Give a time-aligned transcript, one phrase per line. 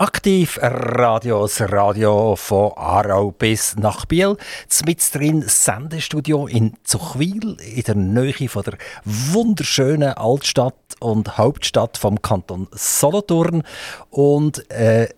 [0.00, 4.38] Aktiv Radio, das Radio von Aarau bis nach Biel.
[4.86, 12.22] Mit drin Sendestudio in Zuchwil, in der Nähe von der wunderschönen Altstadt und Hauptstadt vom
[12.22, 13.62] Kanton Solothurn.
[14.08, 15.10] Und äh,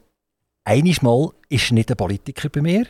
[0.64, 2.84] einmal ist nicht ein Politiker bei mir.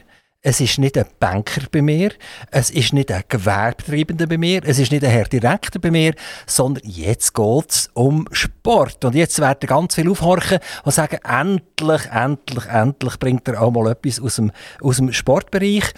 [0.45, 2.11] Es ist nicht ein Banker bei mir,
[2.51, 6.15] es ist nicht ein Gewerbetreibender bei mir, es ist nicht ein Herr Direktor bei mir,
[6.49, 9.05] sondern jetzt geht es um Sport.
[9.05, 13.93] Und jetzt werden ganz viele aufhorchen und sagen, endlich, endlich, endlich bringt er auch mal
[13.93, 15.95] etwas aus dem, aus dem Sportbereich.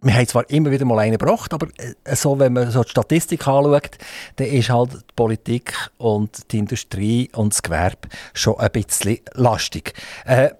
[0.00, 2.90] Wir haben zwar immer wieder mal einen gebracht, aber äh, so, wenn man so die
[2.90, 3.98] Statistik anschaut,
[4.36, 9.92] dann ist halt die Politik und die Industrie und das Gewerbe schon ein bisschen lastig.
[10.24, 10.52] Äh,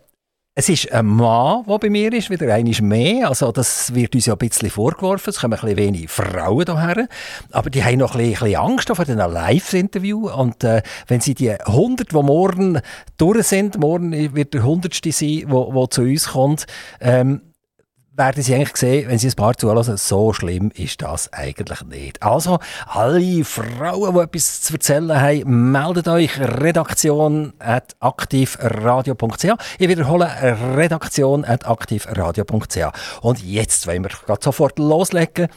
[0.59, 3.29] es ist ein Mann, der bei mir ist, wieder einmal mehr.
[3.29, 5.31] Also das wird uns ja ein bisschen vorgeworfen.
[5.31, 7.07] Es kommen ein bisschen wenig Frauen hierher.
[7.53, 10.29] Aber die haben noch ein bisschen Angst vor einem Live-Interview.
[10.29, 12.81] Und äh, wenn sie die 100, die morgen
[13.19, 14.95] durch sind, morgen wird der 100.
[14.95, 16.67] sein, der zu uns kommt,
[17.01, 17.43] ähm,
[18.19, 22.23] werden Sie eigentlich sehen, wenn Sie ein paar zulassen, so schlimm ist das eigentlich nicht.
[22.23, 29.45] Also, alle Frauen, die etwas zu erzählen haben, meldet euch redaktion at aktivradio.ch.
[29.79, 30.27] Ich wiederhole,
[30.77, 33.23] redaktion at aktivradio.ch.
[33.23, 35.49] Und jetzt wollen wir gerade sofort loslegen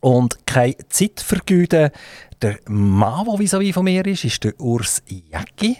[0.00, 1.90] und keine Zeit vergeuden.
[2.40, 5.76] Der Mann, der vis-à-vis von mir ist, ist der Urs Jäcki.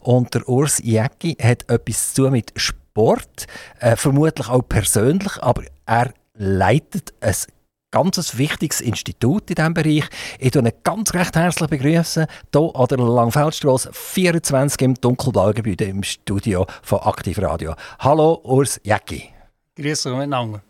[0.00, 3.46] Und der Urs Jäcki hat etwas zu tun mit Sport Sport,
[3.78, 7.32] äh, vermutlich auch persönlich, aber er leitet ein
[7.92, 10.04] ganz wichtiges Institut in diesem Bereich.
[10.40, 15.84] Ich begrüße ihn ganz recht herzlich begrüßen hier an der Langfeldstrasse 24 im dunkelblauen Gebäude
[15.84, 17.76] im Studio von Aktiv Radio.
[18.00, 19.30] Hallo Urs Jäcki.
[19.76, 20.62] Grüß euch miteinander.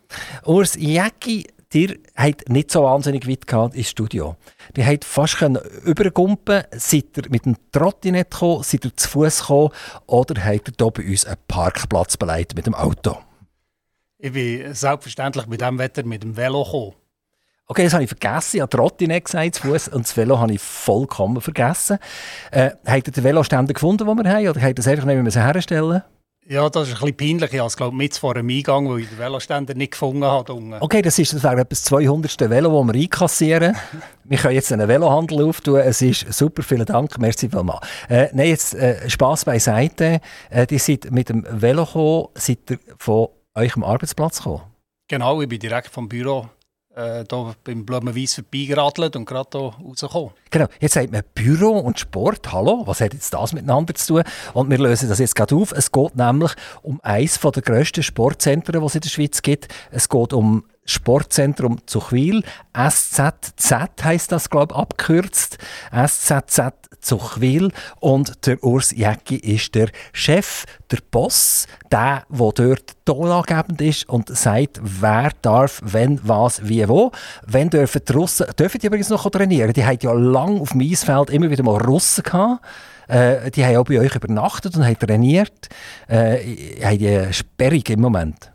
[0.45, 4.37] Urs Jäcki, dir hat nicht so wahnsinnig weit gehabt ins Studio.
[4.77, 5.43] Die hat fast
[5.85, 9.71] übergumpen seid ihr mit dem Trottinett gekommen, seid ihr zu Fuß gekommen
[10.07, 13.19] oder habt ihr hier bei uns einen Parkplatz beleidigt mit dem Auto?
[14.19, 16.95] Ich bin selbstverständlich mit dem Wetter mit dem Velo gekommen.
[17.71, 18.57] Okay, das habe ich vergessen.
[18.57, 21.99] Ich habe Trottinett gesagt, zu Fuß, und das Velo habe ich vollkommen vergessen.
[22.51, 25.23] Äh, habt ihr den Veloständer gefunden, den wir haben, oder habt ihr es einfach nicht
[25.23, 26.03] mehr herstellen
[26.49, 27.53] ja, das ist ein bisschen peinlich.
[27.53, 30.53] Ich habe es, glaube mit vor dem Eingang, weil ich den Veloständer nicht gefunden habe.
[30.81, 32.49] Okay, das, ist, das wäre etwas 200.
[32.49, 33.77] Velo, das wir einkassieren.
[34.25, 35.81] wir können jetzt einen Velohandel auftun.
[35.81, 37.19] Es ist super, vielen Dank.
[37.19, 37.87] Merci vielmals.
[38.09, 40.21] Äh, nein, jetzt äh, Spass beiseite.
[40.49, 44.63] Äh, die seid mit dem Velo gekommen, seid ihr von eurem Arbeitsplatz gekommen?
[45.07, 46.49] Genau, ich bin direkt vom Büro
[46.99, 50.31] äh, da beim Blumenweiss vorbeigeradelt und gerade hier rausgekommen.
[50.51, 54.25] Genau, jetzt sagt man Büro und Sport, hallo, was hat jetzt das miteinander zu tun?
[54.55, 55.73] Und wir lösen das jetzt gerade auf.
[55.73, 59.69] Es geht nämlich um eines der grössten Sportzentren, die es in der Schweiz gibt.
[59.91, 62.43] Es geht um Sportzentrum Zuchwil.
[62.73, 65.59] SZZ heisst das, glaube ich, abgekürzt.
[65.93, 67.71] SZZ Zuchwil.
[68.01, 74.35] Und der Urs Jäcki ist der Chef, der Boss, der, der dort tonangebend ist und
[74.37, 77.13] sagt, wer darf, wenn, was, wie, wo.
[77.47, 79.73] Wenn dürfen die Russen, dürfen die übrigens noch trainieren?
[79.73, 82.65] Die haben ja lange auf dem Eisfeld immer wieder mal Russen gehabt.
[83.09, 85.69] Äh, die haben auch bei euch übernachtet und haben trainiert.
[86.09, 88.53] Äh, haben die Sperrung im Moment?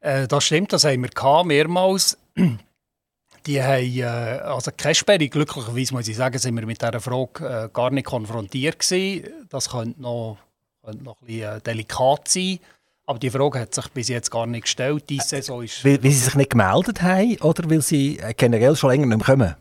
[0.00, 2.18] Äh, das stimmt, das haben wir gehabt, mehrmals.
[3.46, 5.28] Die haben äh, also keine Sperre.
[5.28, 9.28] Glücklicherweise muss ich sagen, sind wir mit dieser Frage äh, gar nicht konfrontiert gewesen.
[9.48, 10.38] Das könnte noch,
[10.84, 12.58] könnte noch ein bisschen äh, delikat sein.
[13.06, 15.08] Aber die Frage hat sich bis jetzt gar nicht gestellt.
[15.08, 18.76] Die Saison ist weil, weil sie sich nicht gemeldet haben oder weil sie äh, generell
[18.76, 19.56] schon länger nicht mehr kommen?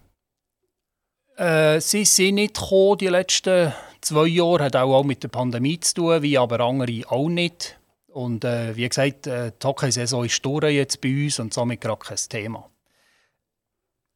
[1.37, 4.65] Äh, sie sind nicht gekommen die letzten zwei Jahre.
[4.65, 7.78] Hat auch, auch mit der Pandemie zu tun, wie aber andere auch nicht.
[8.19, 11.99] Und äh, wie gesagt, äh, die Hockey-Saison ist durch jetzt bei uns und somit gerade
[11.99, 12.69] kein Thema.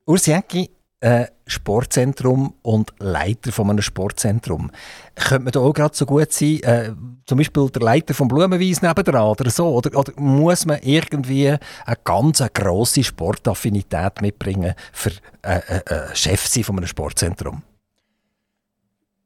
[0.06, 0.70] Urs Jäcki,
[1.00, 4.72] äh, Sportzentrum und Leiter von einem Sportzentrum.
[5.16, 6.92] Könnte man da auch gerade so gut sein, äh,
[7.26, 9.70] zum Beispiel der Leiter vom Blumenwies nebenan oder so?
[9.70, 15.12] Oder, oder muss man irgendwie eine ganz grosse Sportaffinität mitbringen für
[15.44, 17.64] äh, äh, äh, Chef sein von einem Sportzentrum?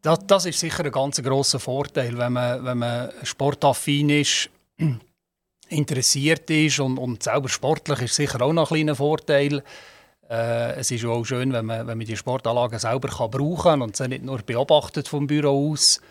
[0.04, 4.52] Das, das ist sicher ein ganz grosser Vorteil, wenn man, wenn man sportaffin ist
[5.70, 9.64] interessiert ist und, und selber sportlich ist sicher auch noch ein kleiner Vorteil.
[10.30, 13.82] Äh, es ist auch schön, wenn man, wenn man die Sportanlagen selber kann brauchen kann
[13.82, 16.02] und sie nicht nur beobachtet vom Büro aus.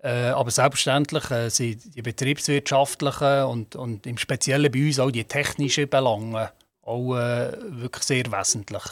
[0.00, 5.24] Äh, aber selbstverständlich äh, sind die betriebswirtschaftlichen und, und im Speziellen bei uns auch die
[5.24, 6.52] technischen Belange
[6.82, 8.82] auch äh, wirklich sehr wesentlich.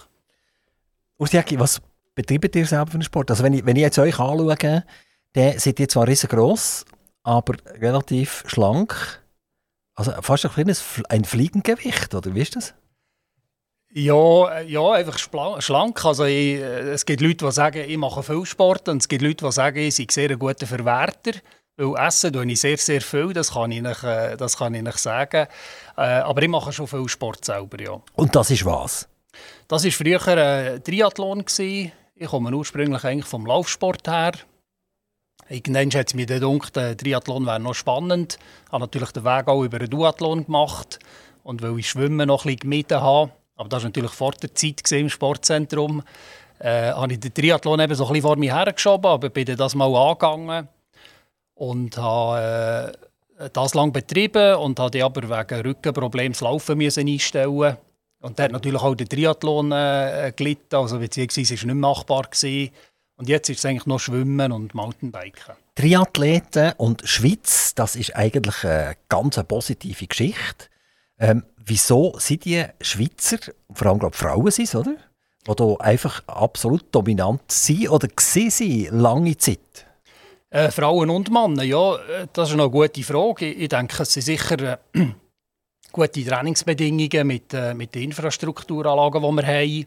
[1.19, 1.81] Ursiaki, was
[2.15, 3.31] betreibt ihr selber für einen Sport?
[3.31, 4.85] Also wenn ich, wenn ich jetzt euch anschaue,
[5.33, 6.85] dann seid ihr zwar riesengroß,
[7.27, 9.21] aber relativ schlank.
[9.97, 12.75] Also fast ein kleines ein Fliegengewicht, oder wie ist das?
[13.93, 16.05] Ja, äh, ja einfach schlank.
[16.05, 19.23] Also ich, äh, es gibt Leute, die sagen, ich mache viel Sport und es gibt
[19.23, 21.33] Leute, die sagen, ich sei sehr ein guter Verwerter.
[21.77, 24.83] Weil essen tue ich sehr, sehr viel, das kann ich nicht, äh, das kann ich
[24.83, 25.47] nicht sagen.
[25.97, 28.01] Aber ich mache schon viel Sport selber, ja.
[28.15, 29.09] Und das ist was?
[29.67, 31.45] Das war früher ein Triathlon.
[31.59, 34.33] Ich komme ursprünglich eigentlich vom Laufsport her.
[35.49, 38.39] Irgendwann hat es mir gedacht, der Triathlon wäre noch spannend.
[38.67, 40.99] Ich habe natürlich den Weg auch über einen Duathlon gemacht.
[41.45, 44.55] Und weil ich Schwimmen noch ein bisschen gemieden habe, aber das war natürlich vor der
[44.55, 46.03] Zeit im Sportzentrum,
[46.59, 49.75] äh, habe ich den Triathlon eben so ein bisschen vor mir hergeschoben, aber bin das
[49.77, 50.69] mal angegangen
[51.55, 52.93] und habe
[53.39, 57.77] äh, das lang betrieben und habe aber wegen Rückenproblemen das Laufen müssen einstellen
[58.21, 62.73] und da hat natürlich auch der Triathlon äh, gelitten, also beziehungsweise es nicht machbar gewesen.
[63.17, 65.55] Und jetzt ist es eigentlich noch Schwimmen und Mountainbiken.
[65.75, 70.67] Triathleten und Schweiz, das ist eigentlich eine ganz positive Geschichte.
[71.19, 73.39] Ähm, wieso sind die Schweizer,
[73.73, 74.97] vor allem glaube Frauen sind oder?
[75.49, 79.87] Die einfach absolut dominant sind oder sind lange Zeit?
[80.51, 83.51] Äh, Frauen und Männer, ja, äh, das ist eine gute Frage.
[83.51, 85.07] Ich denke, es sind sicher äh,
[85.93, 89.87] gute Trainingsbedingungen mit, äh, mit den Infrastrukturanlagen, die wir haben,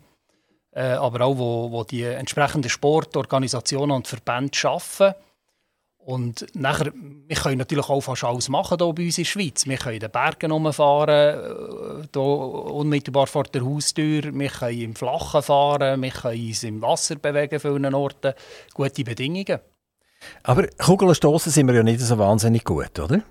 [0.71, 5.15] äh, aber auch, wo, wo die entsprechenden Sportorganisationen und Verbände arbeiten.
[5.97, 9.67] Und nachher, wir können natürlich auch fast alles machen hier bei uns in der Schweiz.
[9.67, 14.23] Wir können in den Bergen rumfahren, hier unmittelbar vor der Haustür.
[14.33, 18.33] Wir können im Flachen fahren, wir können uns im Wasser bewegen, vielen Orten.
[18.73, 19.59] Gute Bedingungen.
[20.43, 23.21] Aber Kugelstoßen sind wir ja nicht so wahnsinnig gut, oder?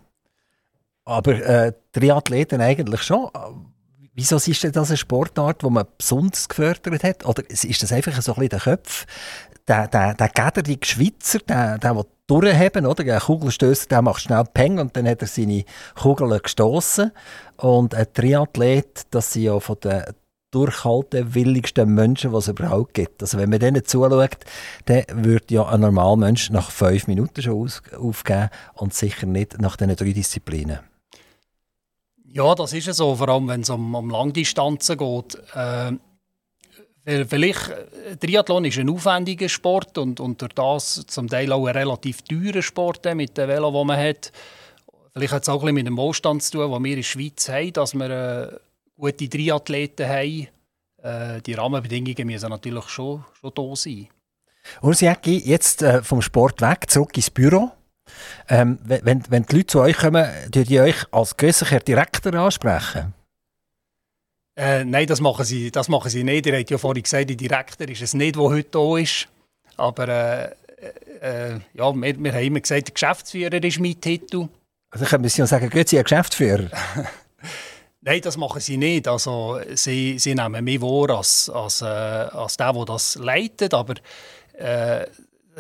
[1.04, 3.30] Aber äh, Triathleten eigentlich schon.
[4.18, 7.24] Wieso ist denn das eine Sportart, die man besonders gefördert hat?
[7.24, 9.06] Oder ist das einfach so ein bisschen der Kopf?
[9.68, 13.04] Der, der, der gäderige Schweizer, der, der, der durchheben, oder?
[13.04, 17.12] Der Kugelstößer, der macht schnell Peng und dann hat er seine Kugeln gestoßen.
[17.58, 20.02] Und ein Triathlet, das sind ja von den
[20.50, 23.22] durchhaltewilligsten Menschen, die es überhaupt gibt.
[23.22, 24.38] Also wenn man denen zuschaut,
[24.86, 29.76] dann würde ja ein normaler Mensch nach fünf Minuten schon aufgeben und sicher nicht nach
[29.76, 30.87] diesen drei Disziplinen.
[32.30, 35.38] Ja, das ist so, vor allem wenn es um, um Langdistanzen geht.
[35.54, 35.92] Äh,
[37.24, 41.74] vielleicht, äh, Triathlon ist ein aufwendiger Sport und, und durch das zum Teil auch ein
[41.74, 44.32] relativ teurer Sport mit dem Velo, das man hat.
[45.14, 47.02] Vielleicht hat es auch ein bisschen mit dem Wohlstand zu tun, den wir in der
[47.02, 48.56] Schweiz haben, dass wir äh,
[48.96, 50.48] gute Triathleten haben.
[51.02, 54.08] Äh, die Rahmenbedingungen müssen natürlich schon, schon da sein.
[54.82, 57.70] Ursiaki, jetzt äh, vom Sport weg, zurück ins Büro.
[58.48, 63.14] Ähm, wenn, wenn die Leute zu euch kommen, dürfen die euch als grösser Direktor ansprechen?
[64.56, 66.46] Äh, nein, das machen, sie, das machen sie nicht.
[66.46, 69.28] Ihr habt ja vorhin gesagt, der Direktor ist es nicht, der heute da ist.
[69.76, 70.52] Aber äh,
[71.20, 74.48] äh, ja, wir, wir haben immer gesagt, der Geschäftsführer ist mein Titel.
[74.90, 76.68] Also können wir sagen, geht Sie ein Geschäftsführer?
[78.00, 79.06] Nein, das machen sie nicht.
[79.08, 83.74] Also, sie, sie nehmen mich wahr als, als, äh, als der, der das leitet.
[83.74, 83.94] Aber
[84.54, 85.06] äh,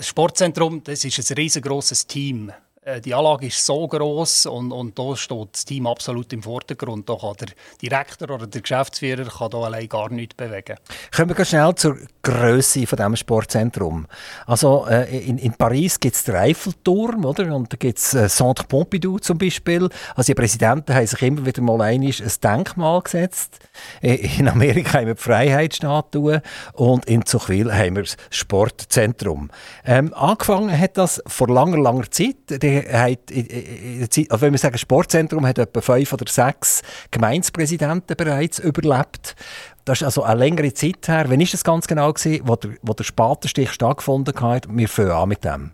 [0.00, 2.52] Sportzentrum, das ist ein riesengroßes Team.
[2.88, 7.08] Äh, die Anlage ist so groß und, und da steht das Team absolut im Vordergrund.
[7.08, 7.48] Da kann der
[7.82, 10.76] Direktor oder der Geschäftsführer kann da allein gar nichts bewegen.
[11.14, 14.06] Kommen wir schnell zur Größe von diesem Sportzentrum.
[14.46, 17.54] Also äh, in, in Paris gibt es den Eiffelturm, oder?
[17.54, 19.88] Und da gibt es äh, Centre Pompidou zum Beispiel.
[20.14, 23.58] Also die Präsidenten haben sich immer wieder mal ein Denkmal gesetzt.
[24.00, 26.42] Äh, in Amerika haben wir die Freiheitsstatue
[26.72, 29.50] und in Zuchwil haben wir das Sportzentrum.
[29.84, 32.36] Ähm, angefangen hat das vor langer, langer Zeit.
[32.48, 39.36] Die hat, also wenn wir sagen Sportzentrum, hat etwa fünf oder sechs Gemeindepräsidenten bereits überlebt.
[39.84, 41.24] Das ist also eine längere Zeit her.
[41.28, 44.66] Wann war das ganz genau, gewesen, wo der, wo der Spatenstich stattgefunden hat?
[44.68, 45.72] Wir fangen an mit dem.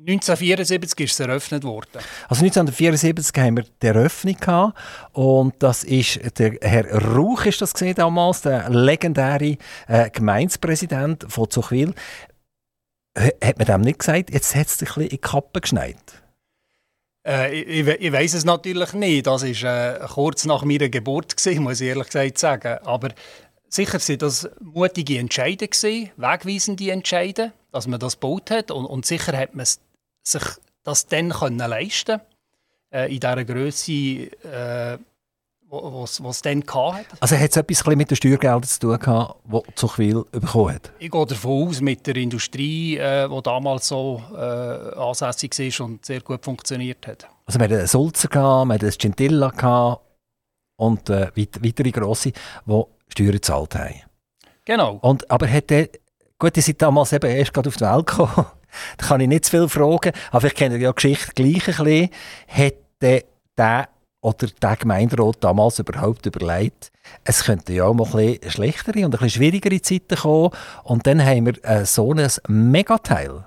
[0.00, 2.02] 1974 ist es eröffnet worden.
[2.28, 4.76] Also 1974 haben wir die Eröffnung gehabt
[5.12, 11.48] und das ist der Herr Rauch ist das gesehen damals, der legendäre äh, Gemeindepräsident von
[11.50, 11.94] Zuchwil.
[13.16, 16.22] Hat man dem nicht gesagt, jetzt hat es bisschen in die Kappe geschneit?
[17.26, 19.26] Äh, ich, ich weiß es natürlich nicht.
[19.26, 22.78] Das war äh, kurz nach meiner Geburt, gewesen, muss ich ehrlich gesagt sagen.
[22.84, 23.10] Aber
[23.68, 28.70] sicher sind das mutige Entscheidungen, wegweisende Entscheidungen, dass man das gebaut hat.
[28.70, 30.42] Und, und sicher hat man sich
[30.84, 32.20] das dann können leisten
[32.90, 34.98] äh, in dieser Größe, äh,
[35.72, 37.06] was dann hatte.
[37.20, 40.92] Also hat es etwas mit den Steuergeldern zu tun gehabt, die Zuchwil bekommen hat?
[40.98, 46.04] Ich gehe davon aus, mit der Industrie, äh, die damals so äh, ansässig war und
[46.04, 47.26] sehr gut funktioniert hat.
[47.46, 50.02] Also wir hatten einen Sulzer, gehabt, wir hatten einen gehabt
[50.76, 53.94] und äh, weitere grosse, die Steuern gezahlt haben.
[54.64, 54.98] Genau.
[55.00, 55.88] Und, aber hat der,
[56.38, 58.34] gut, die sind damals eben erst gerade auf die Welt gekommen.
[58.98, 61.84] da kann ich nicht zu viel fragen, aber ich kenne ja die Geschichte gleich ein
[61.84, 62.10] bisschen.
[62.48, 63.88] Hat der
[64.22, 66.90] oder der Gemeinderat damals überhaupt überlegt,
[67.24, 70.50] es könnten ja auch mal ein schlechtere und ein schwierigere Zeiten kommen.
[70.84, 73.44] Und dann haben wir äh, so ein Megateil.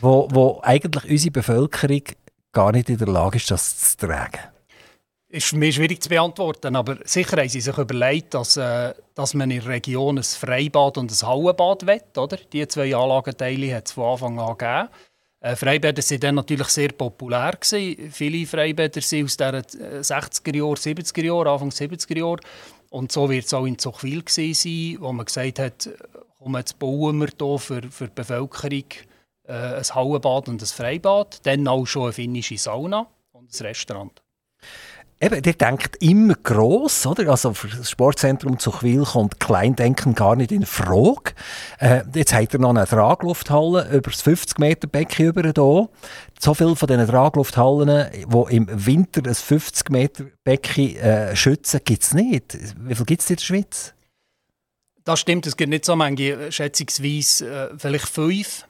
[0.00, 2.02] wo, wo eigentlich unsere Bevölkerung
[2.52, 4.40] gar nicht in der Lage ist, das zu tragen?
[5.28, 9.50] Ist mich schwierig zu beantworten, aber sicher haben sie sich überlegt, dass, äh, dass man
[9.50, 12.38] in der Region ein Freibad und ein Hallenbad will, oder?
[12.52, 14.88] Die zwei Anlagenteile hat es von Anfang an gegeben.
[15.46, 17.56] Äh, Freibäder waren dann natürlich sehr populär.
[17.62, 22.40] Viele Freibäder sind aus den 60er Jahren, 70er Jahren, Anfang 70er Jahren.
[22.90, 25.88] Und so wird es auch in Zuchwil sein, wo man gesagt hat,
[26.38, 28.84] komm, jetzt bauen wir hier für, für die Bevölkerung
[29.44, 31.46] äh, ein Hallenbad und ein Freibad.
[31.46, 34.20] Dann auch schon eine finnische Sauna und ein Restaurant.
[35.18, 37.30] Eben, der denkt immer gross, oder?
[37.30, 41.32] Also für das Sportzentrum zu Chwil kommt Kleindenken gar nicht in Frage.
[41.78, 45.88] Äh, jetzt hat er noch eine Traglufthalle über das 50 Meter Becken über hier.
[46.38, 52.02] So viele von diesen Traglufthallen, die im Winter ein 50 Meter Becken äh, schützen, gibt
[52.02, 52.58] es nicht.
[52.78, 53.94] Wie viel gibt es in der Schweiz?
[55.04, 58.66] Das stimmt, es gibt nicht so viele, schätzungsweise äh, vielleicht fünf.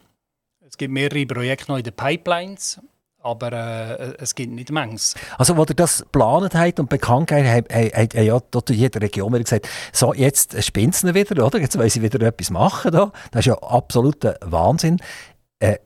[0.64, 2.78] Es gibt mehrere Projekte noch in den Pipelines
[3.26, 5.14] aber äh, es gibt nicht Mengs.
[5.36, 9.68] Also, wo ihr das geplant habt und bekannt habt, hat ja dort jeder Region gesagt,
[9.92, 11.58] so, jetzt spinnt wieder, oder?
[11.58, 12.92] Jetzt wollen sie wieder etwas machen.
[12.92, 13.12] Da.
[13.32, 14.98] Das ist ja absoluter Wahnsinn.
[15.58, 15.78] Äh,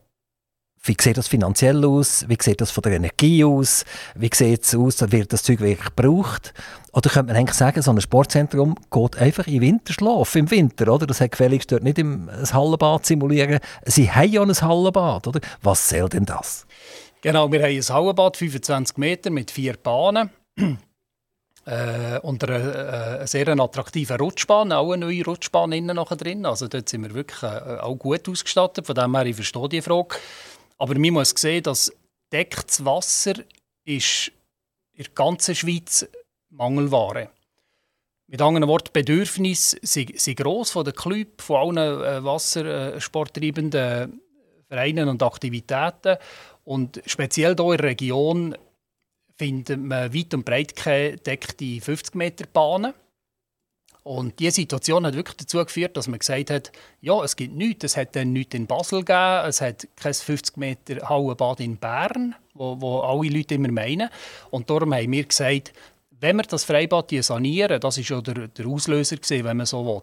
[0.82, 2.24] wie sieht das finanziell aus?
[2.28, 3.84] Wie sieht das von der Energie aus?
[4.14, 6.54] Wie sieht es aus, wird das Zeug wirklich gebraucht?
[6.92, 11.06] Oder könnte man eigentlich sagen, so ein Sportzentrum geht einfach in Winterschlaf im Winter, oder?
[11.06, 13.60] Das hat gefälligst dort nicht im Hallenbad simulieren.
[13.84, 15.40] Sie haben ja ein Hallenbad, oder?
[15.62, 16.66] Was soll denn das?
[17.22, 20.30] Genau, wir haben ein Hallenbad, 25 Meter mit vier Bahnen.
[21.66, 26.46] Äh, und eine, äh, eine sehr attraktive Rutschbahn, auch eine neue Rutschbahn innen noch drin.
[26.46, 28.86] Also dort sind wir wirklich äh, auch gut ausgestattet.
[28.86, 30.16] Von dem her, ich verstehe die Frage.
[30.78, 31.92] Aber man muss sehen, dass
[32.32, 33.34] decktes Wasser
[33.84, 34.32] ist
[34.94, 36.08] in der ganzen Schweiz
[36.48, 37.28] Mangelware.
[38.26, 44.18] Mit anderen Worten, Bedürfnisse sind, sind gross von den Clubs, von allen äh, wassersporttreibenden
[44.66, 46.16] Vereinen und Aktivitäten.
[46.70, 48.56] Und speziell hier in der Region
[49.36, 52.94] findet man weit und breit gedeckte 50 Meter Bahnen.
[54.04, 57.82] Und diese Situation hat wirklich dazu geführt, dass man gesagt hat, ja, es gibt nichts.
[57.82, 62.36] Es hat dann nichts in Basel gegeben, es hat kein 50 Meter Hallenbad in Bern,
[62.54, 64.08] wo, wo alle Leute immer meinen.
[64.52, 65.72] Und darum haben wir gesagt,
[66.20, 69.84] wenn wir das Freibad sanieren, das war ja der, der Auslöser, gewesen, wenn man so
[69.84, 70.02] will,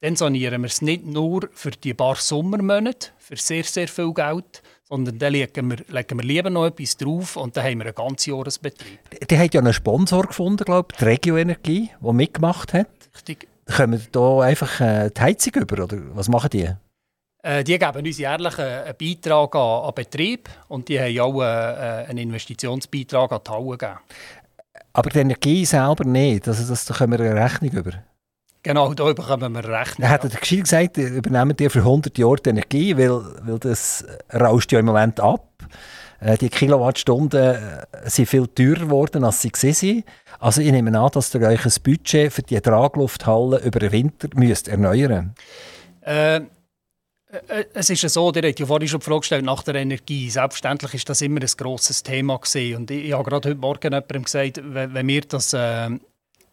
[0.00, 4.62] dann sanieren wir es nicht nur für die paar Sommermonate, für sehr, sehr viel Geld,
[4.92, 7.94] sondern dann legen wir, legen wir lieber noch etwas drauf und dann haben wir einen
[7.94, 8.98] ganzen Jahresbetrieb.
[9.26, 12.88] Die hat ja einen Sponsor gefunden, glaube ich, die Regioenergie, die mitgemacht hat.
[13.14, 13.48] Richtig.
[13.74, 16.68] Kommen da einfach äh, die Heizung über, oder was machen die?
[17.42, 22.04] Äh, die geben uns jährlich einen Beitrag an, an Betrieb und die haben auch äh,
[22.08, 23.98] einen Investitionsbeitrag an die Halle gegeben.
[24.92, 27.92] Aber die Energie selber nicht, also das, da kommen wir eine Rechnung über.
[28.62, 30.06] Genau, da bekommen wir Rechnung.
[30.06, 30.38] Er hat ja.
[30.38, 34.86] gescheit gesagt, übernehmen die für 100 Jahre die Energie, weil, weil das rauscht ja im
[34.86, 35.48] Moment ab.
[36.20, 40.04] Äh, die Kilowattstunden äh, sind viel teurer geworden, als sie waren.
[40.38, 44.28] Also ich nehme an, dass ihr euch ein Budget für die Traglufthalle über den Winter
[44.34, 45.34] müsst erneuern
[46.04, 49.62] äh, äh, es ist ja so, ihr habt ja vorhin schon die Frage gestellt nach
[49.62, 50.28] der Energie.
[50.28, 52.76] Selbstverständlich ist das immer ein grosses Thema gewesen.
[52.76, 55.90] Und ich, ich habe gerade heute Morgen jemandem gesagt, wenn, wenn wir das äh,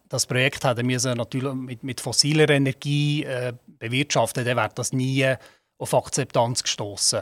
[0.09, 5.35] das Projekt hätten wir natürlich mit, mit fossiler Energie äh, bewirtschaftet, dann wäre das nie
[5.77, 7.21] auf Akzeptanz gestoßen.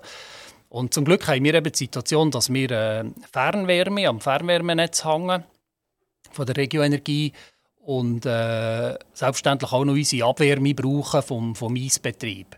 [0.69, 5.43] Und zum Glück haben wir eben die Situation, dass wir äh, Fernwärme am Fernwärmenetz hängen
[6.31, 7.33] von der Regioenergie
[7.79, 12.57] und äh, selbstverständlich auch noch unsere Abwärme brauchen vom, vom Eisbetrieb.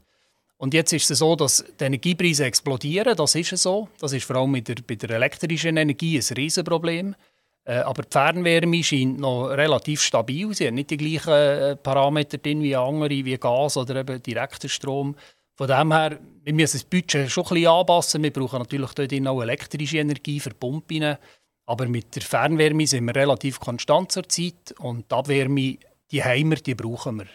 [0.58, 3.88] Und jetzt ist es so, dass die Energiepreise explodieren, das ist so.
[4.00, 7.14] Das ist vor allem mit der, bei der elektrischen Energie ein Riesenproblem.
[7.14, 7.39] Äh,
[7.78, 10.54] aber die Fernwärme scheint noch relativ stabil.
[10.54, 14.70] Sie hat nicht die gleichen äh, Parameter drin wie andere, wie Gas oder eben direkter
[14.70, 15.16] Strom.
[15.56, 18.24] Von dem her, wir müssen das Budget schon ein bisschen anpassen.
[18.24, 21.18] Wir brauchen natürlich dort auch elektrische Energie für Pumpen.
[21.66, 25.78] Aber mit der Fernwärme sind wir relativ konstant zur Zeit und die Abwärme
[26.12, 27.26] die haben wir, die brauchen wir.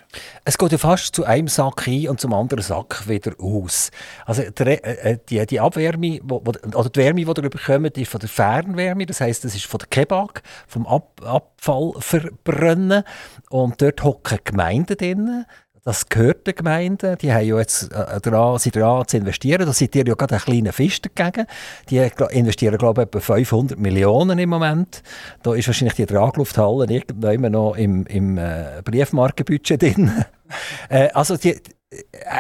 [0.44, 3.90] Es geht ja fast zu einem Sack ein und zum anderen Sack wieder aus.
[4.26, 8.10] Also die, äh, äh, die, die Abwärme, wo, oder die Wärme, die ihr bekommt, ist
[8.10, 13.04] von der Fernwärme, das heisst, das ist von der Kebab, vom Ab Abfallverbrennen.
[13.50, 15.46] Und dort hocken Gemeinden drin,
[15.84, 17.18] das gehört den Gemeinden.
[17.18, 19.66] Die haben ja jetzt äh, dran, sind dran zu investieren.
[19.66, 21.46] Da seid ihr ja gerade ein kleiner Fisch dagegen.
[21.90, 21.98] Die
[22.30, 25.02] investieren, glaube ich, etwa 500 Millionen im Moment.
[25.42, 30.24] Da ist wahrscheinlich die Traglufthalle irgendwann noch im, im äh, Briefmarkenbudget drin.
[30.88, 31.60] äh, also die, äh,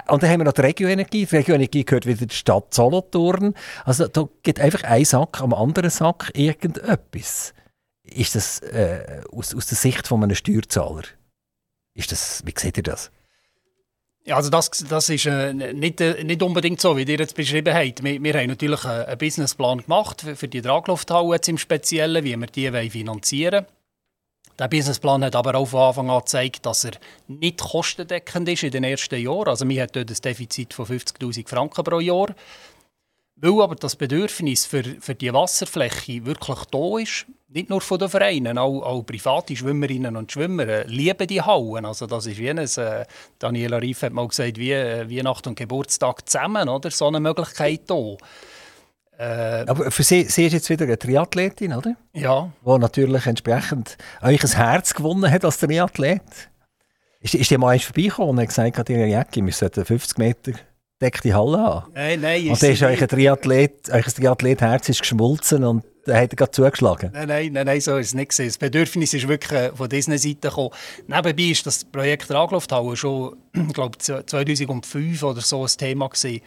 [0.08, 1.26] und dann haben wir noch die Regioenergie.
[1.26, 3.52] Die Regioenergie gehört wieder der Stadt Solothurn.
[3.84, 7.52] Also da gibt einfach ein Sack am anderen Sack irgendetwas.
[8.04, 11.02] Ist das äh, aus, aus der Sicht von einem Steuerzahler?
[11.94, 13.10] Ist das, wie seht ihr das?
[14.26, 17.74] Ja, also das, das ist äh, nicht, äh, nicht unbedingt so, wie ihr jetzt beschrieben
[17.74, 18.02] habt.
[18.02, 22.24] Wir, wir haben natürlich einen, einen Businessplan gemacht für, für die Traglufthalle jetzt im Speziellen,
[22.24, 23.66] wie wir die finanzieren wollen.
[24.58, 26.92] Der Businessplan hat aber auch von Anfang an gezeigt, dass er
[27.26, 29.48] nicht kostendeckend ist in den ersten Jahren.
[29.48, 32.34] Also wir haben dort ein Defizit von 50'000 Franken pro Jahr.
[33.36, 38.08] Weil aber das Bedürfnis für, für die Wasserfläche wirklich da ist, nicht nur von den
[38.08, 41.84] Vereinen, auch, auch private Schwimmerinnen und Schwimmer äh, lieben die Hallen.
[41.84, 43.04] Also das ist wie ein, äh,
[43.38, 46.90] Daniela Rief hat mal gesagt, wie äh, Weihnachten und Geburtstag zusammen, oder?
[46.90, 48.16] So eine Möglichkeit da.
[49.18, 51.96] Äh, Aber für Sie, Sie ist jetzt wieder eine Triathletin, oder?
[52.12, 52.50] Ja.
[52.64, 56.22] Die natürlich entsprechend euch ein Herz gewonnen hat als Triathlet.
[57.20, 60.52] Ist, ist die mal eins vorbeigekommen und hat gesagt, ihre Jacke, wir sollten 50 Meter
[61.00, 61.92] deckte Halle haben?
[61.94, 62.48] Nein, nein.
[62.48, 67.10] Und dann ist ein Triathlet, ein Triathlet-Herz geschmolzen und er hat gerade zugeschlagen.
[67.12, 68.38] Nein, nein, nein, nein, so ist es nicht.
[68.38, 70.70] Das Bedürfnis ist wirklich von dieser Seite gekommen.
[71.06, 76.42] Nebenbei ist das Projekt Traglufthalle schon, ich glaube 2005 oder so ein Thema gewesen.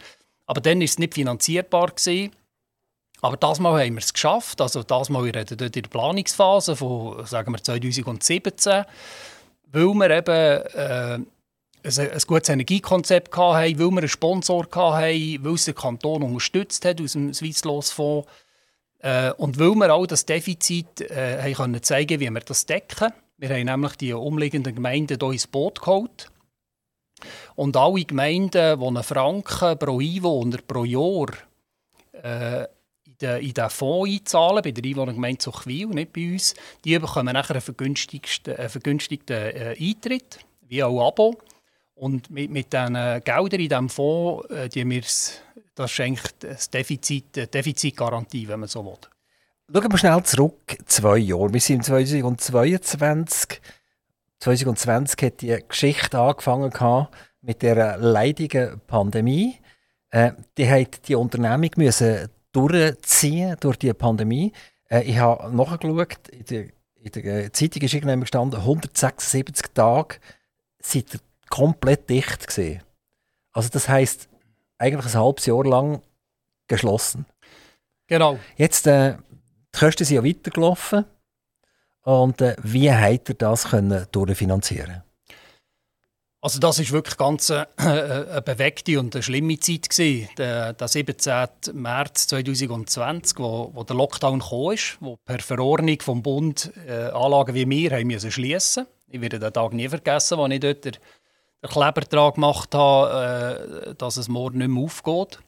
[0.46, 2.32] Aber dann war es nicht finanzierbar gewesen.
[3.20, 4.60] Aber das Mal haben wir es geschafft.
[4.60, 8.84] Also das Mal, wir reden dort in der Planungsphase von, sagen wir, 2017,
[9.72, 11.18] weil wir eben äh,
[11.84, 17.00] ein, gutes Energiekonzept hatten, weil wir einen Sponsor hatten, weil es der Kanton unterstützt hat
[17.00, 18.28] aus dem Swisslos-Fonds
[19.00, 23.12] äh, und weil wir auch das Defizit äh, haben können zeigen wie wir das decken.
[23.36, 26.30] Wir haben nämlich die umliegenden Gemeinden hier ins Boot geholt.
[27.54, 31.28] Und alle Gemeinden, die einen Franken pro Einwohner pro Jahr
[32.12, 32.66] äh,
[33.04, 36.54] in, in diesen Fonds einzahlen, bei der Einwohnergemeinde Zuchwil, nicht bei uns,
[36.84, 41.38] die bekommen nachher einen vergünstigten, einen vergünstigten äh, Eintritt, wie auch Abo.
[41.98, 45.02] Und mit, mit diesen Geldern in diesem Fonds, äh, die wir,
[45.74, 48.98] das schenkt das Defizit, die Defizitgarantie, wenn man so will.
[49.70, 51.52] Schauen wir schnell zurück, zwei Jahre.
[51.52, 53.60] Wir sind 2022.
[54.38, 57.08] 2020 hat die Geschichte angefangen
[57.42, 59.56] mit der leidigen Pandemie.
[60.10, 64.52] Äh, die hat die Unternehmung müssen durchziehen durch die Pandemie.
[64.88, 66.68] Äh, ich habe nachgeschaut, in der,
[67.10, 70.16] der äh, Zeitung ist irgendwann gestanden, 176 Tage
[70.80, 71.20] sind ihr
[71.50, 72.82] komplett dicht gewesen.
[73.52, 74.28] Also das heißt
[74.78, 76.02] eigentlich ein halbes Jahr lang
[76.68, 77.26] geschlossen.
[78.06, 78.38] Genau.
[78.56, 79.16] Jetzt, äh,
[79.74, 81.04] die Kosten sind ja weitergelaufen.
[82.02, 85.02] Und äh, wie habt ihr das können durchfinanzieren
[86.40, 90.28] also das ist wirklich ganz äh, eine bewegte und eine schlimme Zeit gewesen.
[90.38, 91.48] Der, der 17.
[91.72, 97.68] März 2020, wo, wo der Lockdown kam, wo per Verordnung vom Bund äh, Anlagen wie
[97.68, 98.86] wir haben müssen schließen.
[99.10, 101.00] Ich werde den Tag nie vergessen, als ich dort
[101.62, 105.38] den, den Klebertrag gemacht habe, äh, dass es morgen nicht mehr aufgeht.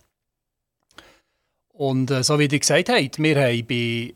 [1.68, 4.14] Und äh, so wie ihr gesagt habt, wir haben bei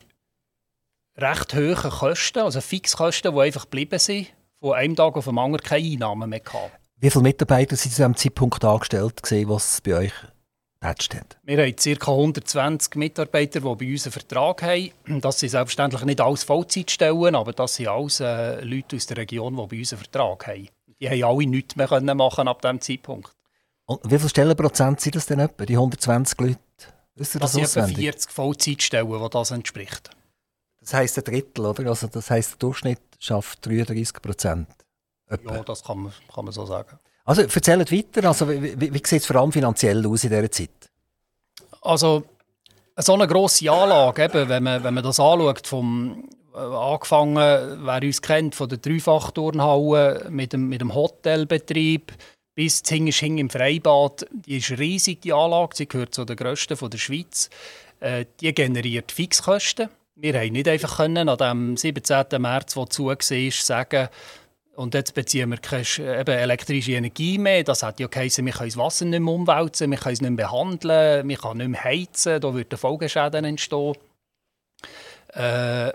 [1.17, 4.27] recht hohen Kosten, also Fixkosten, die einfach geblieben sind,
[4.59, 6.71] von einem Tag auf den anderen keine Einnahmen mehr gehabt.
[6.97, 10.13] Wie viele Mitarbeiter sind zu diesem Zeitpunkt angestellt, gewesen, was bei euch
[10.99, 11.37] steht?
[11.43, 12.11] Wir haben ca.
[12.11, 14.91] 120 Mitarbeiter, die bei uns einen Vertrag haben.
[15.21, 19.57] Das sind selbstverständlich nicht alles Vollzeitstellen, aber das sind alles äh, Leute aus der Region,
[19.57, 20.69] die bei uns einen Vertrag haben.
[20.99, 23.31] Die haben alle nichts mehr können machen ab diesem Zeitpunkt.
[23.85, 26.59] Und wie viele Stellenprozent sind das denn etwa, die 120 Leute?
[27.15, 30.09] Ist das, das sind etwa 40 Vollzeitstellen, die das entspricht.
[30.81, 31.87] Das heisst ein Drittel, oder?
[31.87, 34.67] Also das heisst, der Durchschnitt schafft 33 Prozent.
[35.29, 36.99] Ja, das kann man, kann man so sagen.
[37.23, 40.51] Also erzählt weiter, also, wie, wie, wie sieht es vor allem finanziell aus in dieser
[40.51, 40.91] Zeit?
[41.81, 42.23] Also
[42.97, 47.35] so eine grosse Anlage, eben, wenn, man, wenn man das anschaut, vom, angefangen,
[47.85, 52.13] wer uns kennt, von der Dreifachturnhalle mit dem, mit dem Hotelbetrieb
[52.55, 56.89] bis Zingersching im Freibad, die ist riesig, die Anlage, sie gehört zu den grössten von
[56.89, 57.49] der Schweiz.
[57.99, 62.41] Äh, die generiert Fixkosten wir haben nicht einfach können, an dem 17.
[62.41, 63.17] März, wo zu war,
[63.51, 64.07] sagen,
[64.75, 67.63] und jetzt beziehen wir keine elektrische Energie mehr.
[67.63, 70.31] Das hat ja geheißen, wir können das Wasser nicht mehr umwälzen, wir können es nicht
[70.31, 73.95] mehr behandeln, wir können nicht mehr heizen, da würden Folgeschäden entstehen.
[75.33, 75.93] Äh,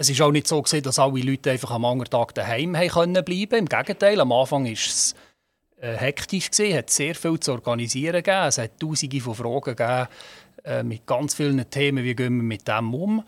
[0.00, 3.22] es war auch nicht so, gewesen, dass alle Leute einfach am anderen Tag daheim können
[3.22, 3.58] bleiben.
[3.58, 5.14] Im Gegenteil, am Anfang war es
[5.78, 8.46] äh, hektisch, es hat sehr viel zu organisieren gegeben.
[8.46, 10.08] Es hat tausende von Fragen gegeben,
[10.64, 13.22] äh, mit ganz vielen Themen, wie gehen wir mit dem um.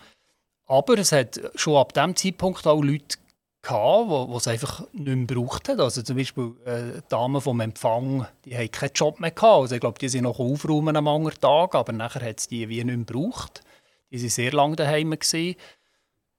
[0.67, 3.19] Aber es hat schon ab diesem Zeitpunkt auch Leute
[3.61, 5.81] gehabt, die es einfach nicht mehr gebraucht haben.
[5.81, 9.61] Also zum Beispiel äh, Damen vom Empfang, die haben keinen Job mehr gehabt.
[9.61, 12.67] Also ich glaube, die sind noch aufräumen am anderen Tag, aber nachher hat es die
[12.71, 13.63] wie nicht mehr gebraucht.
[14.11, 15.11] Die waren sehr lange daheim.
[15.11, 15.57] Gewesen.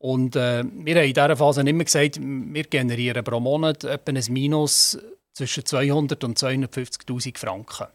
[0.04, 4.22] Und äh, wir haben in dieser Phase immer gesagt, wir generieren pro Monat etwa ein
[4.34, 4.98] Minus
[5.32, 7.88] zwischen 200 und 250'000 Franken.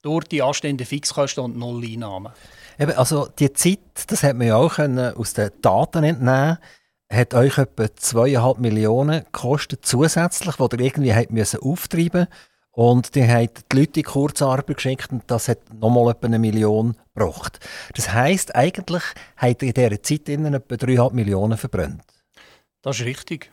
[0.00, 2.32] Durch die anstehenden Fixkosten und null Einnahmen.
[2.78, 6.56] Eben, also die Zeit, das hat man ja auch aus den Daten entnehmen
[7.12, 12.26] hat euch etwa 2,5 Millionen gekostet zusätzlich, die ihr irgendwie auftreiben
[12.74, 16.96] Und die haben die Leute in Kurzarbeit geschickt und das hat nochmal etwa eine Million
[17.14, 17.60] gebracht.
[17.94, 19.02] Das heisst, eigentlich
[19.36, 22.02] hat in dieser Zeit innen etwa 3,5 Millionen verbrannt.
[22.82, 23.52] Das ist richtig.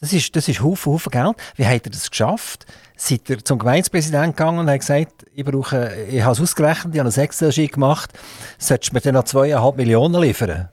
[0.00, 1.36] Das ist, das ist Haufen, Haufen Geld.
[1.54, 2.66] Wie hat er das geschafft?
[2.96, 7.00] Seid ihr zum Gemeindepräsidenten gegangen und hat gesagt, ich, brauche, ich habe es ausgerechnet, ich
[7.00, 8.12] habe ein Excel-Sheet gemacht,
[8.58, 10.68] solltest du mir dann noch 2,5 Millionen liefern?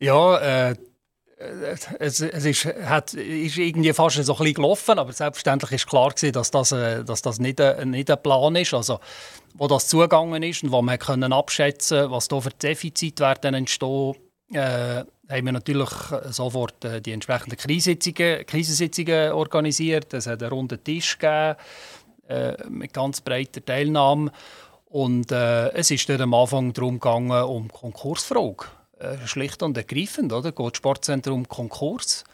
[0.00, 0.38] Ja,
[0.70, 0.76] äh,
[1.98, 6.10] es, es ist, hat, ist irgendwie fast so ein bisschen gelaufen, aber selbstverständlich ist klar
[6.10, 8.74] gewesen, dass das, äh, dass das nicht, ein, äh, nicht ein Plan ist.
[8.74, 8.98] Also,
[9.54, 14.14] wo das zugegangen ist und wo man können abschätzen was da für Defizite werden entstehen,
[14.52, 15.90] äh, haben wir natürlich
[16.30, 20.14] sofort äh, die entsprechenden Krisensitzungen, Krisensitzungen organisiert.
[20.14, 21.56] Es hat einen runden Tisch gegeben,
[22.28, 24.32] äh, mit ganz breiter Teilnahme.
[24.86, 28.77] Und äh, es ist dann am Anfang darum gegangen, um Konkursfrage.
[28.98, 30.50] Äh, schlicht und ergreifend, oder?
[30.50, 32.24] Geht das Sportzentrum Konkurs?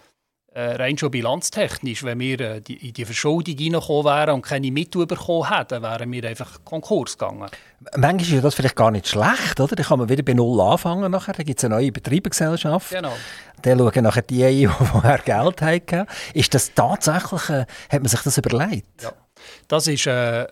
[0.55, 4.71] Äh, rein schon bilanztechnisch, wenn wir äh, die, in die Verschuldung reingekommen wären und keine
[4.71, 7.51] Mittel bekommen hätten, wären wir einfach Konkurs gegangen.
[7.97, 9.75] Manchmal ist das vielleicht gar nicht schlecht, oder?
[9.77, 11.35] Dann kann man wieder bei Null anfangen nachher.
[11.35, 12.93] Dann gibt es eine neue Betriebsgesellschaft.
[12.93, 13.13] Genau.
[13.61, 16.07] Dann schauen nachher die ein, die vorher Geld hatten.
[16.33, 19.03] Ist das tatsächlich, äh, hat man sich das überlegt?
[19.03, 19.13] Ja.
[19.69, 20.47] Das ist äh, äh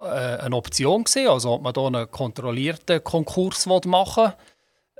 [0.00, 4.32] eine Option gewesen, also ob man hier einen kontrollierten Konkurs machen will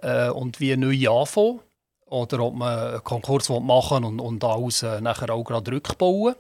[0.03, 1.61] äh, und wie neu anfangen
[2.07, 6.35] oder ob man einen Konkurs machen will und, und alles äh, nachher auch gerade rückbauen.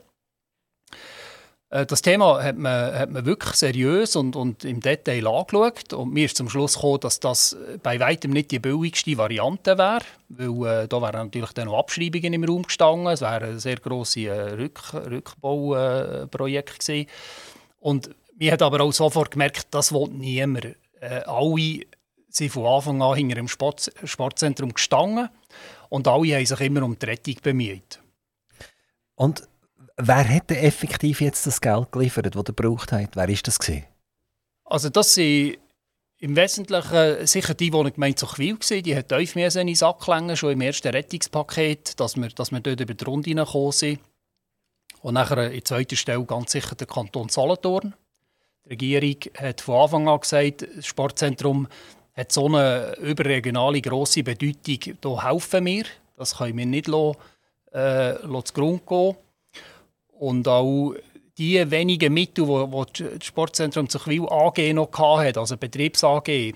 [1.70, 6.12] Äh, das Thema hat man, hat man wirklich seriös und, und im Detail angeschaut und
[6.12, 10.82] mir ist zum Schluss gekommen, dass das bei weitem nicht die billigste Variante wäre, weil
[10.84, 14.24] äh, da wären natürlich dann noch Abschreibungen im Raum gestanden, es wäre ein sehr grosses
[14.24, 17.08] äh, Rück, Rückbauprojekt gewesen.
[17.80, 20.76] Und mir hat aber auch sofort gemerkt, das will niemand.
[21.00, 21.80] Äh, alle
[22.34, 25.28] sind von Anfang an hinter dem Sport, Sportzentrum gestanden
[25.88, 28.00] und alle haben sich immer um die Rettung bemüht.
[29.14, 29.46] Und
[29.96, 33.14] wer hat denn effektiv jetzt das Geld geliefert, das er gebraucht hat?
[33.14, 33.84] Wer ist das gewesen?
[34.64, 35.58] Also das sind
[36.18, 38.82] im Wesentlichen sicher die, die in Gemeinde Zuchwil waren.
[38.82, 42.60] Die hat tief in den Sack gelegen, schon im ersten Rettungspaket, dass wir, dass wir
[42.60, 44.00] dort über die Runde gekommen sind.
[45.02, 47.94] Und nachher in zweiter Stelle ganz sicher der Kanton Solothurn.
[48.64, 51.66] Die Regierung hat von Anfang an gesagt, das Sportzentrum
[52.14, 55.84] hat so eine überregionale grosse Bedeutung, da helfen wir.
[56.16, 57.16] Das können wir nicht lassen,
[57.72, 59.16] äh, zu Grund gehen.
[60.18, 60.94] Und auch
[61.38, 66.54] die wenigen Mittel, die das Sportzentrum Zuchwil AG noch hatte, also Betriebs AG,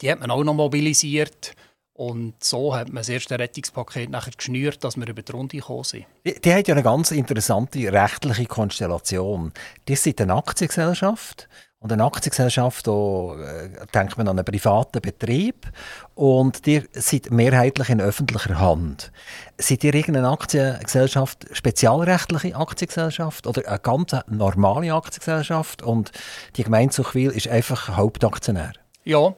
[0.00, 1.54] die hat man auch noch mobilisiert.
[1.92, 5.84] Und so hat man das erste Rettungspaket nachher geschnürt, dass wir über die Runde gekommen
[5.84, 6.06] sind.
[6.26, 9.52] Die, die hat ja eine ganz interessante rechtliche Konstellation.
[9.86, 11.48] Die sind eine Aktiengesellschaft
[11.84, 15.70] und eine Aktiengesellschaft, da äh, denkt man an einen privaten Betrieb
[16.14, 19.12] und die sind mehrheitlich in öffentlicher Hand.
[19.58, 26.10] Seid ihr irgendeine Aktiengesellschaft, spezialrechtliche Aktiengesellschaft oder eine ganz normale Aktiengesellschaft und
[26.56, 28.72] die Gemeinde Suchwil ist einfach Hauptaktionär?
[29.04, 29.34] Ja,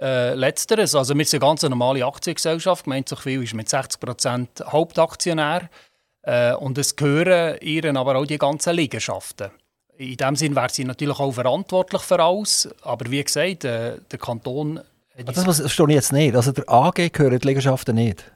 [0.00, 0.94] äh, letzteres.
[0.94, 2.84] Also wir sind eine ganz normale Aktiengesellschaft.
[2.84, 5.68] Gemeinde Suchwil ist mit 60% Hauptaktionär
[6.22, 9.50] äh, und es gehören ihren aber auch die ganzen Liegenschaften
[9.96, 12.68] in dem Sinn wäre sie natürlich auch verantwortlich für alles.
[12.82, 14.80] Aber wie gesagt, äh, der Kanton.
[15.24, 16.34] Das verstehe ich jetzt nicht.
[16.34, 18.30] Also der AG gehören die Liegenschaften nicht?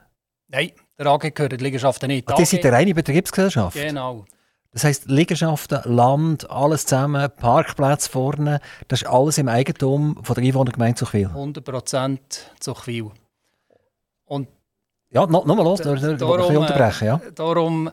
[0.47, 2.27] Nein, der AG gehören die Liegenschaften nicht.
[2.29, 3.75] Ach, die sind eine reine Betriebsgesellschaft?
[3.75, 4.25] Genau.
[4.71, 10.43] Das heisst, Liegenschaften, Land, alles zusammen, Parkplätze vorne, das ist alles im Eigentum von der
[10.43, 11.27] Einwohnergemeinde Zuchwil?
[11.27, 12.19] 100%
[12.59, 13.11] Zuchwil.
[14.25, 14.47] Und
[15.09, 17.07] ja, nochmal los, darum, ich unterbrechen.
[17.07, 17.15] Ja.
[17.15, 17.89] Äh, darum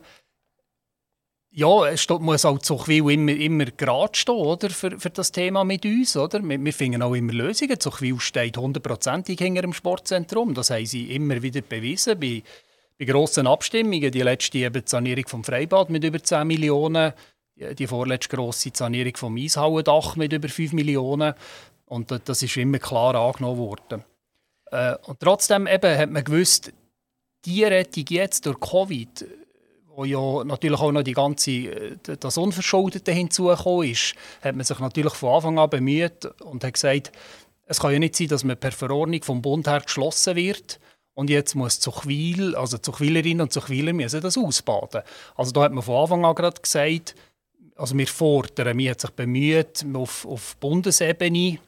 [1.57, 5.85] ja, es muss auch Zuchwil immer, immer gerade stehen oder, für, für das Thema mit
[5.85, 6.17] uns.
[6.17, 6.43] Oder?
[6.43, 7.79] Wir, wir finden auch immer Lösungen.
[7.79, 10.53] Zuchwil steht hundertprozentig hinter dem Sportzentrum.
[10.53, 12.19] Das haben sie immer wieder bewiesen.
[12.19, 12.43] Bei,
[12.99, 17.13] bei grossen Abstimmungen, die letzte eben die Sanierung vom Freibad mit über 10 Millionen,
[17.55, 21.35] die, die vorletzte grosse Sanierung vom Eishauendach mit über 5 Millionen.
[21.85, 24.03] Und das ist immer klar angenommen worden.
[24.71, 26.73] Äh, und trotzdem eben hat man gewusst,
[27.45, 29.25] die Rettung jetzt durch Covid
[29.95, 34.79] wo ja natürlich auch noch die ganze, äh, das Unverschuldete hinzugekommen ist, hat man sich
[34.79, 37.11] natürlich von Anfang an bemüht und hat gesagt,
[37.65, 40.79] es kann ja nicht sein, dass man per Verordnung vom Bund her geschlossen wird
[41.13, 45.01] und jetzt muss Zuchwil, also Zuchwilerinnen und Zuchwiler müssen das ausbaden.
[45.35, 47.15] Also da hat man von Anfang an gerade gesagt,
[47.75, 51.59] also wir fordern, man hat sich bemüht auf, auf Bundesebene,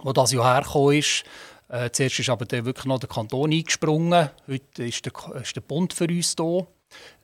[0.00, 1.24] wo das ja hergekommen ist,
[1.68, 5.62] äh, zuerst ist aber dann wirklich noch der Kanton eingesprungen, heute ist der, ist der
[5.62, 6.66] Bund für uns da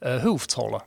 [0.01, 0.83] äh, Hilfe zu holen.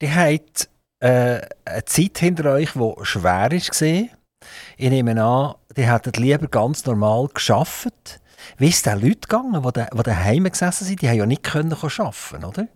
[0.00, 0.68] Die hat
[1.00, 3.52] äh, eine Zeit hinter euch, die schwer war.
[3.52, 8.20] Ich nehme an, die hätten lieber ganz normal geschafft.
[8.58, 11.02] Wie ist es den Leuten gegangen, die, die daheim gesessen sind?
[11.02, 12.68] Die haben ja nicht können arbeiten, oder?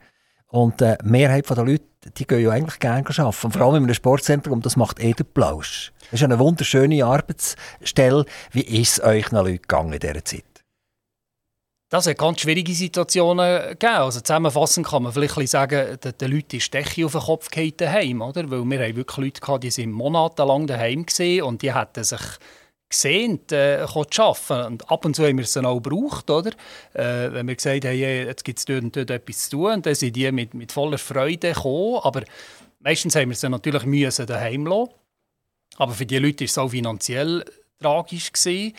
[0.48, 1.84] Und äh, die Mehrheit der Leute,
[2.16, 3.52] die gehen ja eigentlich gerne arbeiten.
[3.52, 5.92] Vor allem in einem Sportzentrum, das macht eh den Plausch.
[6.10, 8.24] Das ist eine wunderschöne Arbeitsstelle.
[8.50, 10.49] Wie ist es euch noch Leute gegangen in dieser Zeit?
[11.90, 13.94] Das hat ganz schwierige Situationen gegeben.
[13.94, 18.22] Also zusammenfassend kann man vielleicht sagen, dass den Leuten die Decke auf den Kopf daheim,
[18.22, 18.48] oder?
[18.48, 22.20] Weil wir haben wirklich Leute gehabt, die sind monatelang daheim gesehen und die hätten sich
[22.88, 24.66] gesehen, äh, zu arbeiten.
[24.66, 26.52] Und ab und zu haben wir es dann auch gebraucht, oder?
[26.94, 29.82] Äh, wenn wir gesagt haben, hey, jetzt gibt es dort und dort etwas zu tun,
[29.82, 31.98] dann sind die mit, mit voller Freude gekommen.
[32.04, 32.22] Aber
[32.78, 34.92] meistens haben wir es natürlich müssen daheim lassen.
[35.76, 37.44] Aber für die Leute war es auch finanziell
[37.80, 38.30] tragisch.
[38.32, 38.76] Gewesen.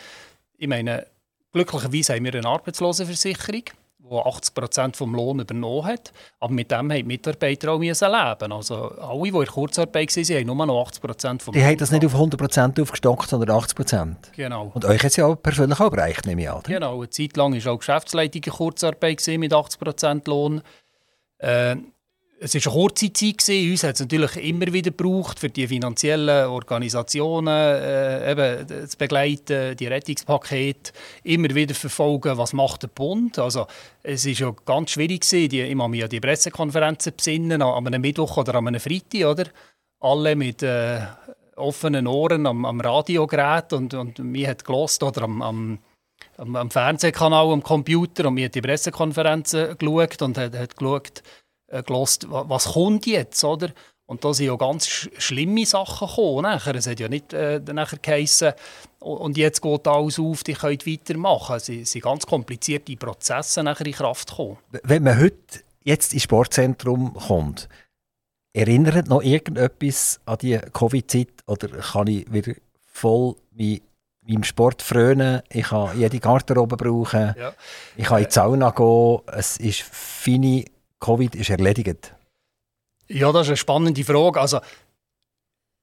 [0.58, 1.08] Ich meine,
[1.52, 3.64] Glücklicherweise haben wir eine Arbeitslosenversicherung,
[4.00, 6.14] die 80 Prozent vom Lohn übernommen hat.
[6.40, 10.48] Aber mit dem haben die Mitarbeiter auch leben Also alle, die in Kurzarbeit waren, haben
[10.48, 13.58] nur noch 80 Prozent vom Die Lohn haben das nicht auf 100 Prozent aufgestockt, sondern
[13.58, 14.32] 80 Prozent.
[14.36, 14.72] Genau.
[14.74, 16.64] Und euch hat es ja auch persönlich auch bereicht, nehme ich an.
[16.64, 16.98] Genau.
[16.98, 20.62] Eine Zeit lang war auch Geschäftsleitung in Kurzarbeit mit 80 Prozent Lohn.
[21.38, 21.76] Äh,
[22.44, 23.38] es war eine kurze Zeit.
[23.38, 23.72] Gewesen.
[23.72, 29.78] Uns hat es natürlich immer wieder gebraucht, für die finanziellen Organisationen äh, eben, zu begleiten,
[29.78, 30.92] die Rettungspakete,
[31.24, 33.38] immer wieder verfolgen, was macht der Bund.
[33.38, 33.68] Also,
[34.02, 35.22] es war ja ganz schwierig.
[35.22, 35.50] Gewesen.
[35.50, 39.26] Die, ich mich an die Pressekonferenzen besinnen, an einem Mittwoch oder an einem Freitag.
[39.26, 39.46] Oder?
[40.00, 41.02] Alle mit äh,
[41.56, 45.80] offenen Ohren am, am Radiogerät und, und mir hat gelost oder am, am
[46.38, 51.22] am Fernsehkanal, am Computer und mir die Pressekonferenzen geschaut und hat, hat geschaut,
[51.72, 53.70] äh, gelost, was kommt jetzt, oder?
[54.06, 56.44] Und da sind ja ganz sch schlimme Sachen gekommen.
[56.44, 56.76] Nachher.
[56.76, 58.54] Es hat ja nicht äh, nachher geheissen,
[59.00, 61.56] und jetzt geht alles auf, die könnt weitermachen.
[61.56, 64.58] Es sind ganz komplizierte Prozesse nachher in Kraft gekommen.
[64.84, 67.68] Wenn man heute jetzt ins Sportzentrum kommt,
[68.54, 72.54] erinnert noch irgendetwas an die Covid-Zeit oder kann ich wieder
[72.92, 73.82] voll wie
[74.28, 77.54] meinem Sport frönen, ich kann jede Garderobe brauchen, ja.
[77.96, 80.66] ich kann in die Sauna gehen, es ist feine
[81.02, 82.16] Covid ist erledigt?
[83.10, 84.40] Ja, das ist eine spannende Frage.
[84.40, 84.62] Also,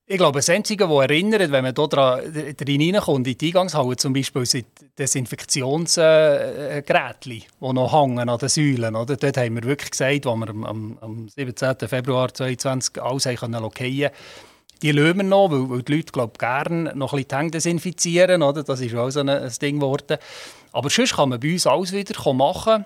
[0.06, 4.14] ich glaube, das Einzige, das erinnert, wenn man hier drin reinkommt, in die Eingangshalle zum
[4.14, 8.94] Beispiel, sind Desinfektionsgeräte, die noch hängen an den Säulen.
[8.94, 11.76] Dort haben wir wirklich gesagt, als wir am, am 17.
[11.86, 14.10] Februar 2020 alles haben können
[14.82, 17.50] die lösen wir noch, weil, weil die Leute glaub, gerne noch ein bisschen die Hände
[17.50, 18.42] desinfizieren.
[18.42, 18.62] Oder?
[18.62, 20.18] Das ist auch so ein, ein Ding geworden.
[20.72, 22.84] Aber sonst kann man bei uns alles wieder machen.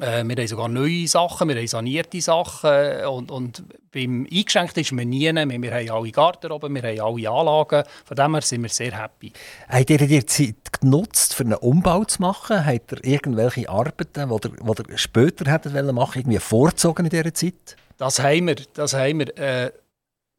[0.00, 4.76] Äh, wir haben sogar neue Sachen, wir haben sanierte Sachen äh, und, und beim Eingeschenkt
[4.76, 8.42] ist man nie, wir, wir haben alle Garderoben, wir haben alle Anlagen, von dem her
[8.42, 9.32] sind wir sehr happy.
[9.68, 12.66] Habt ihr die Zeit genutzt, für einen Umbau zu machen?
[12.66, 17.32] Habt ihr irgendwelche Arbeiten, die ihr, die ihr später hättet machen irgendwie vorgezogen in dieser
[17.32, 17.76] Zeit?
[17.96, 19.38] Das haben wir, das haben wir.
[19.38, 19.72] Äh,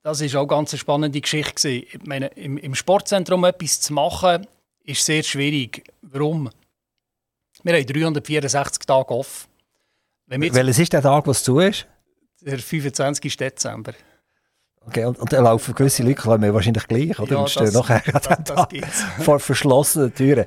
[0.03, 1.69] das war auch ganz eine spannende Geschichte.
[1.69, 4.47] Ich meine, im, im Sportzentrum etwas zu machen,
[4.85, 5.83] ist sehr schwierig.
[6.01, 6.49] Warum?
[7.67, 9.49] Wir haben 364 Tage off.
[10.27, 11.85] Welches ist der Tag, was zu ist?
[12.39, 13.35] Der 25.
[13.35, 13.91] Dezember.
[14.85, 17.33] Okay, und, und dann laufen gewisse Leute wahrscheinlich gleich, oder?
[17.33, 20.45] Ja, und stehen nachher das, das vor verschlossenen Türen.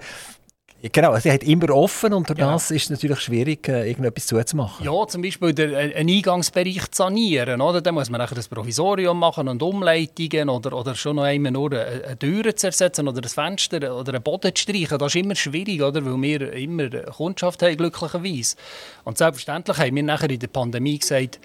[0.82, 4.86] Genau, sie hat immer offen und durch das ist es natürlich schwierig, äh, irgendetwas zuzumachen.
[4.86, 7.60] Ja, zum Beispiel den, äh, einen Eingangsbereich zu sanieren.
[7.60, 7.82] Oder?
[7.82, 11.72] Dann muss man nachher das Provisorium machen und Umleitungen oder, oder schon noch einmal nur
[11.72, 14.98] eine, eine Tür zu ersetzen oder ein Fenster oder einen Boden zu streichen.
[14.98, 16.02] Das ist immer schwierig, oder?
[16.02, 18.56] weil wir immer Kundschaft haben, glücklicherweise.
[19.04, 21.40] Und selbstverständlich haben wir nachher in der Pandemie gesagt,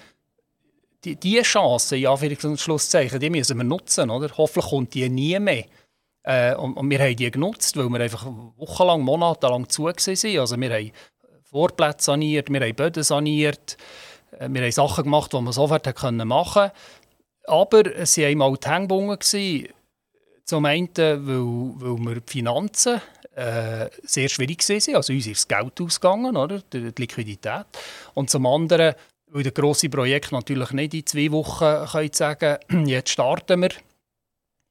[1.03, 4.09] die, diese Chance, ja, Schlusszeichen, die müssen wir nutzen.
[4.09, 4.29] Oder?
[4.37, 5.65] Hoffentlich kommt die nie mehr.
[6.25, 8.25] Äh, und, und, wir haben die genutzt, weil wir einfach
[8.57, 10.39] wochenlang, monatelang zu waren.
[10.39, 10.91] Also wir haben
[11.43, 13.77] Vorplätze saniert, wir haben Böden saniert,
[14.39, 16.71] äh, wir haben Sachen gemacht, die man sofort machen konnte.
[17.47, 19.69] Aber es waren auch die Hängebunden.
[20.45, 23.01] Zum einen, weil, weil wir die Finanzen
[23.35, 24.95] äh, sehr schwierig waren.
[24.95, 26.61] Also uns ist das Geld ausgegangen, oder?
[26.73, 27.65] die Liquidität.
[28.15, 28.95] Und zum anderen,
[29.27, 32.57] weil das grosse Projekt natürlich nicht in zwei Wochen können sagen
[32.87, 33.69] jetzt starten wir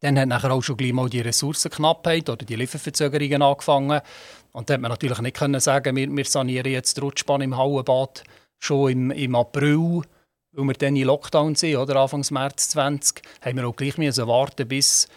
[0.04, 4.02] dann hat nachher auch schon gleich mal die Ressourcenknappheit oder die Lieferverzögerungen angefangen.
[4.52, 7.56] Und dann hat man natürlich nicht können sagen, wir, wir sanieren jetzt die Rutschbahn im
[7.56, 8.22] Hauenbad
[8.58, 10.02] schon im, im April,
[10.52, 14.26] weil wir dann in Lockdown sind, oder Anfang März 20, haben wir auch gleich müssen
[14.26, 15.08] warten bis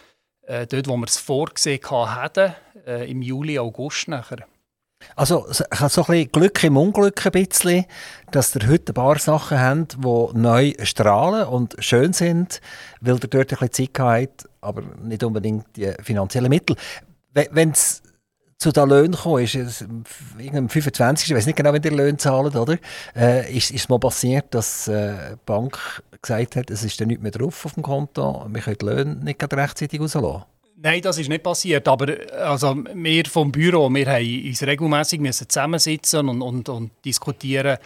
[0.46, 2.54] äh, dort, wo wir es vorgesehen hatten,
[2.86, 4.46] äh, im Juli, August nachher.
[5.16, 7.84] Also ich habe so ein bisschen Glück im Unglück ein bisschen,
[8.30, 12.62] dass ihr heute ein paar Sachen habt, die neu strahlen und schön sind,
[13.02, 16.76] weil ihr dort ein bisschen Zeit habt, aber nicht unbedingt die finanziellen Mittel.
[17.32, 18.02] Wenn es
[18.58, 21.30] zu den Löhnen kommt, ist es am 25.
[21.30, 22.76] Ich weiß nicht genau, wenn die Löhne zahlen, oder?
[23.14, 27.22] Äh, ist, es mal passiert, dass äh, die Bank gesagt hat, es ist dann nicht
[27.22, 30.44] mehr drauf auf dem Konto, wir können die Löhne nicht rechtzeitig rauslassen?
[30.80, 31.86] Nein, das ist nicht passiert.
[31.88, 37.78] Aber also, wir vom Büro wir haben uns regelmässig zusammensitzen und, und, und diskutieren,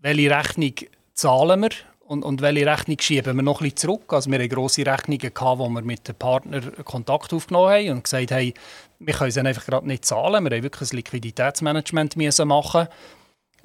[0.00, 0.72] welche Rechnung
[1.14, 1.70] zahlen wir
[2.10, 4.12] und, und welche Rechnung schieben wir noch ein bisschen zurück.
[4.12, 8.02] Also wir hatten grosse Rechnungen, gehabt, wo wir mit den Partnern Kontakt aufgenommen haben und
[8.02, 8.52] gesagt haben,
[8.98, 10.42] wir können sie einfach gerade nicht zahlen.
[10.42, 12.88] Wir haben wirklich ein Liquiditätsmanagement müssen machen.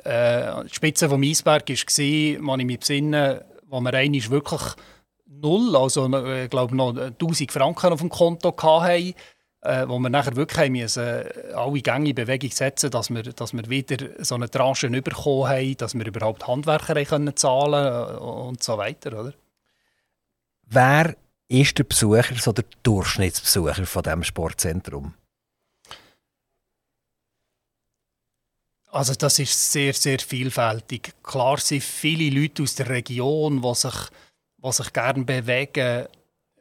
[0.03, 1.75] Äh, die Spitze des Eisberg war,
[2.53, 4.61] wenn ich mich besinne, wo wir einmal wirklich
[5.25, 9.15] null, also äh, ich glaube noch 1000 Franken auf dem Konto hatten,
[9.65, 13.23] äh, wo wir nachher wirklich haben müssen, äh, alle Gänge in Bewegung setzen dass wir,
[13.23, 18.17] dass wir wieder so eine Tranche bekommen haben, dass wir überhaupt Handwerker können zahlen äh,
[18.17, 19.19] und so weiter.
[19.19, 19.33] Oder?
[20.67, 21.15] Wer
[21.47, 25.13] ist der Besucher, so der Durchschnittsbesucher von diesem Sportzentrum?
[28.95, 31.13] Also das ist sehr, sehr vielfältig.
[31.21, 33.95] Klar sind viele Leute aus der Region, die sich,
[34.57, 36.07] die sich gerne bewegen,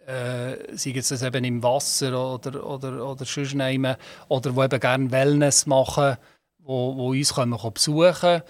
[0.06, 3.96] äh, sei es eben im Wasser oder, oder, oder sonst nehmen,
[4.28, 6.16] oder die eben gerne Wellness machen,
[6.58, 8.42] wo, wo uns können besuchen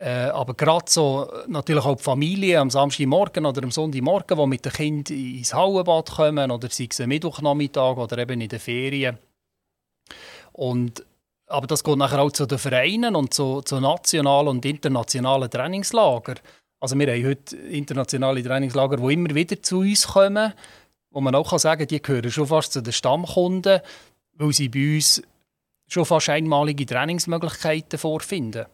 [0.00, 4.64] äh, aber gerade so natürlich auch die Familie am Samstagmorgen oder am Sonntagmorgen, die mit
[4.64, 9.18] den Kindern ins Hallenbad kommen, oder sei es am Mittwochnachmittag oder eben in den Ferien.
[10.52, 11.06] Und
[11.46, 16.40] aber das geht nachher auch zu den Vereinen und zu, zu nationalen und internationalen Trainingslagern.
[16.80, 20.52] Also wir haben heute internationale Trainingslager, die immer wieder zu uns kommen,
[21.14, 23.80] wo man auch sagen kann, die gehören schon fast zu den Stammkunden,
[24.34, 25.22] weil sie bei uns
[25.86, 28.66] schon fast einmalige Trainingsmöglichkeiten vorfinden.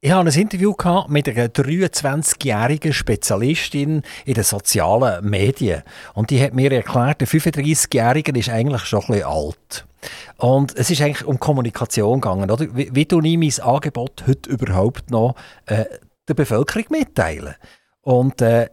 [0.00, 0.74] Ich hatte ein Interview
[1.08, 5.82] mit einer 23-jährigen Spezialistin in den sozialen Medien.
[6.14, 9.86] Und die hat mir erklärt, der 35-Jährige ist eigentlich schon ein bisschen alt.
[10.36, 12.48] Und es ist eigentlich um Kommunikation gegangen.
[12.48, 12.74] Oder?
[12.76, 15.34] Wie, wie ich mein Angebot heute überhaupt noch
[15.66, 15.84] äh,
[16.28, 17.56] der Bevölkerung mitteilen?
[18.02, 18.68] Und äh,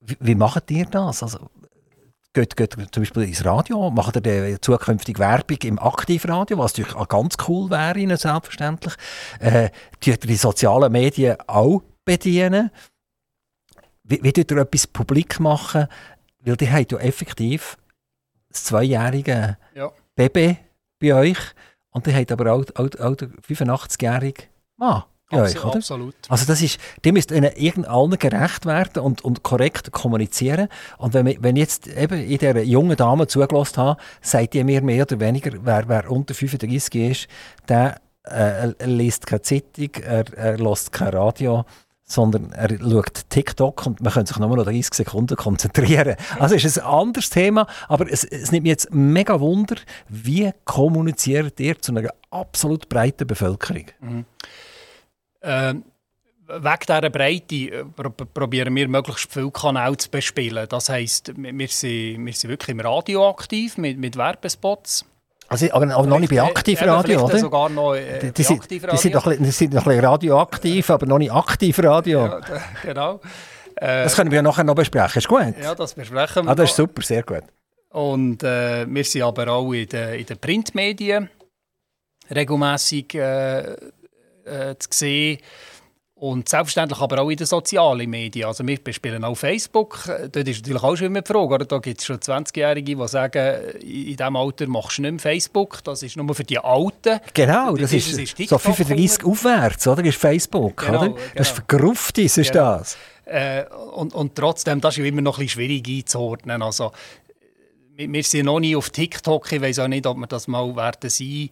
[0.00, 1.22] wie, wie macht ihr das?
[1.22, 1.50] Also,
[2.46, 7.08] geht, geht zum Beispiel ins Radio, macht ihr zukünftig Werbung im Aktivradio, was natürlich auch
[7.08, 8.94] ganz cool wäre, selbstverständlich.
[9.40, 9.70] Äh,
[10.00, 12.70] tut die sozialen Medien auch bedienen?
[14.04, 15.88] Wie, wie tut ihr etwas publik machen?
[16.40, 17.76] Weil die haben ja effektiv
[18.48, 19.90] das zweijährige ja.
[20.14, 20.58] Baby
[21.00, 21.38] bei euch
[21.90, 24.46] und die habt aber auch, auch, auch den 85-jährigen
[24.76, 25.04] Mann.
[25.30, 25.76] Ja, euch, oder?
[25.76, 26.14] Absolut.
[26.28, 26.78] Also das ist,
[27.12, 30.68] müsst ihnen irgendeinen gerecht werden und, und korrekt kommunizieren.
[30.96, 35.02] Und wenn, wenn jetzt eben in dieser jungen Dame zugelassen habe, sagt ihr mir mehr
[35.02, 37.28] oder weniger, wer, wer unter 35 ist,
[37.68, 41.64] der äh, liest keine Zeitung, er, er lässt kein Radio,
[42.04, 46.16] sondern er schaut TikTok und man kann sich nur noch 30 Sekunden konzentrieren.
[46.38, 49.76] Also ist es ein anderes Thema, aber es, es nimmt mich jetzt mega Wunder,
[50.08, 53.84] wie kommuniziert ihr zu einer absolut breiten Bevölkerung?
[54.00, 54.24] Mhm.
[55.40, 55.74] Äh,
[56.48, 57.84] wegen dieser Breite äh,
[58.34, 60.66] probieren wir möglichst viele Kanäle zu bespielen.
[60.68, 65.04] Das heisst, wir sind, wir sind wirklich im Radio aktiv mit, mit Werbespots.
[65.48, 67.38] Also, aber, aber noch nicht bei Aktivradio, oder?
[67.38, 71.06] sogar noch äh, die, sind, die, sind noch, die sind noch ein bisschen radioaktiv, aber
[71.06, 72.26] noch nicht Aktivradio.
[72.26, 72.40] Ja,
[72.82, 73.20] genau.
[73.76, 75.54] Äh, das können wir nachher noch besprechen, ist gut?
[75.62, 76.50] Ja, das besprechen wir.
[76.50, 77.44] Ah, das ist super, sehr gut.
[77.90, 81.30] Und äh, wir sind aber auch in den, in den Printmedien
[82.30, 83.74] regelmässig äh,
[84.48, 85.38] äh, zu sehen.
[86.20, 88.46] Und selbstverständlich aber auch in den sozialen Medien.
[88.46, 90.02] Also wir bespielen auch Facebook.
[90.32, 91.54] Dort ist natürlich auch schon immer die Frage.
[91.54, 91.64] Oder?
[91.64, 95.84] Da gibt es schon 20-Jährige, die sagen, in diesem Alter machst du nicht mehr Facebook.
[95.84, 97.20] Das ist nur für die Alten.
[97.34, 100.02] Genau, das, das ist, ist so 35 aufwärts, oder?
[100.02, 101.14] Das ist Facebook, genau, oder?
[101.36, 101.94] Das ist genau.
[101.94, 102.78] für ist genau.
[102.78, 102.96] das.
[103.24, 106.62] Äh, und, und trotzdem, das ist immer noch ein bisschen schwierig einzuordnen.
[106.62, 106.90] Also,
[107.96, 109.52] wir sind noch nie auf TikTok.
[109.52, 111.50] Ich weiß auch nicht, ob wir das mal werden sein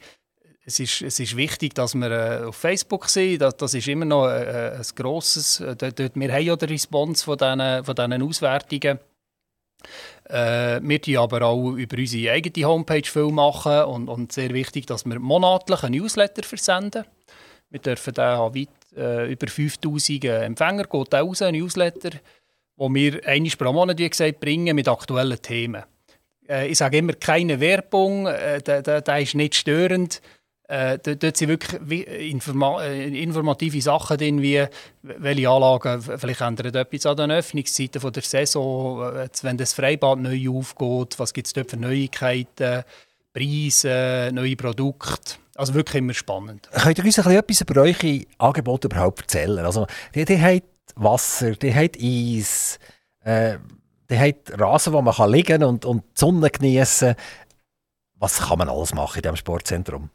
[0.66, 3.40] es ist, es ist wichtig, dass wir äh, auf Facebook sind.
[3.40, 5.61] Das, das ist immer noch äh, äh ein grosses.
[5.61, 8.98] Äh, dort, wir haben ja den Response von diesen, von diesen Auswertungen.
[10.24, 14.87] Äh, wir tun aber auch über unsere eigene Homepage viel machen und, und sehr wichtig,
[14.87, 17.05] dass wir monatlich einen Newsletter versenden.
[17.70, 22.11] Wir dürfen den haben weit, äh, über 5000 Empfänger geht raus, ein Newsletter,
[22.74, 25.85] wo wir einmal pro Monat, wie gesagt, bringen mit aktuellen Themen.
[26.48, 30.20] Äh, ich sage immer, keine Werbung, der, der ist nicht störend.
[30.68, 34.66] Äh, dort, sind wirklich informa äh, informative Sachen drin, wie
[35.02, 40.50] welche Anlagen vielleicht ändern etwas an den Öffnungszeiten von der Saison, wenn das Freibad neu
[40.50, 42.83] aufgeht, was gibt es dort für Neuigkeiten,
[43.33, 45.37] Preise, neue Produkte.
[45.54, 46.69] Also wirklich immer spannend.
[46.73, 49.64] Könnt ihr uns etwas über eure Angebote überhaupt erzählen?
[49.64, 50.62] Also, die, die haben
[50.96, 52.79] Wasser, die haben Eis,
[53.25, 53.58] äh,
[54.10, 57.14] die haben Rasen, wo man kann liegen und, und die Sonne genießen
[58.19, 60.10] Was kann man alles machen in diesem Sportzentrum?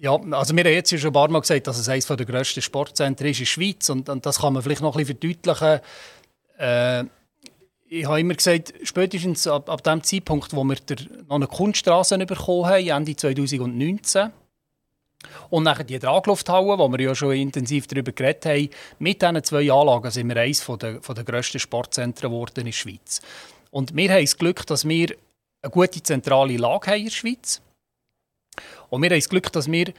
[0.00, 2.62] Ja, also wir haben jetzt schon ein paar Mal gesagt, dass es eines der grössten
[2.62, 5.80] Sportzentren ist in der Schweiz und, und das kann man vielleicht noch ein bisschen verdeutlichen.
[6.58, 7.04] Äh,
[7.90, 12.16] ich habe immer gesagt, spätestens ab, ab dem Zeitpunkt, wo wir der, noch eine Kunststraße
[12.18, 14.30] bekommen haben, Ende 2019,
[15.50, 18.68] Und nachher die Traglufthalle, wo wir ja schon intensiv darüber geredet haben,
[18.98, 23.20] mit diesen zwei Anlagen sind wir eines der, der grössten Sportzentren geworden in der Schweiz.
[23.70, 25.16] Und wir haben das Glück, dass wir
[25.62, 27.60] eine gute zentrale Lage haben in der Schweiz.
[28.90, 29.92] Und wir haben das Glück, dass wir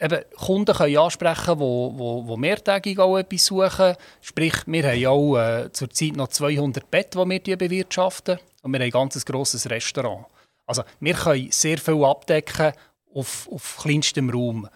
[0.00, 3.96] eben Kunden können ansprechen können, die wo mehrtägig auch etwas suchen.
[4.20, 8.38] Sprich, wir haben auch äh, zurzeit noch 200 Betten, die wir bewirtschaften.
[8.62, 10.26] Und wir haben ein ganz grosses Restaurant.
[10.66, 12.72] Also wir können sehr viel abdecken
[13.14, 14.68] auf, auf kleinstem Raum.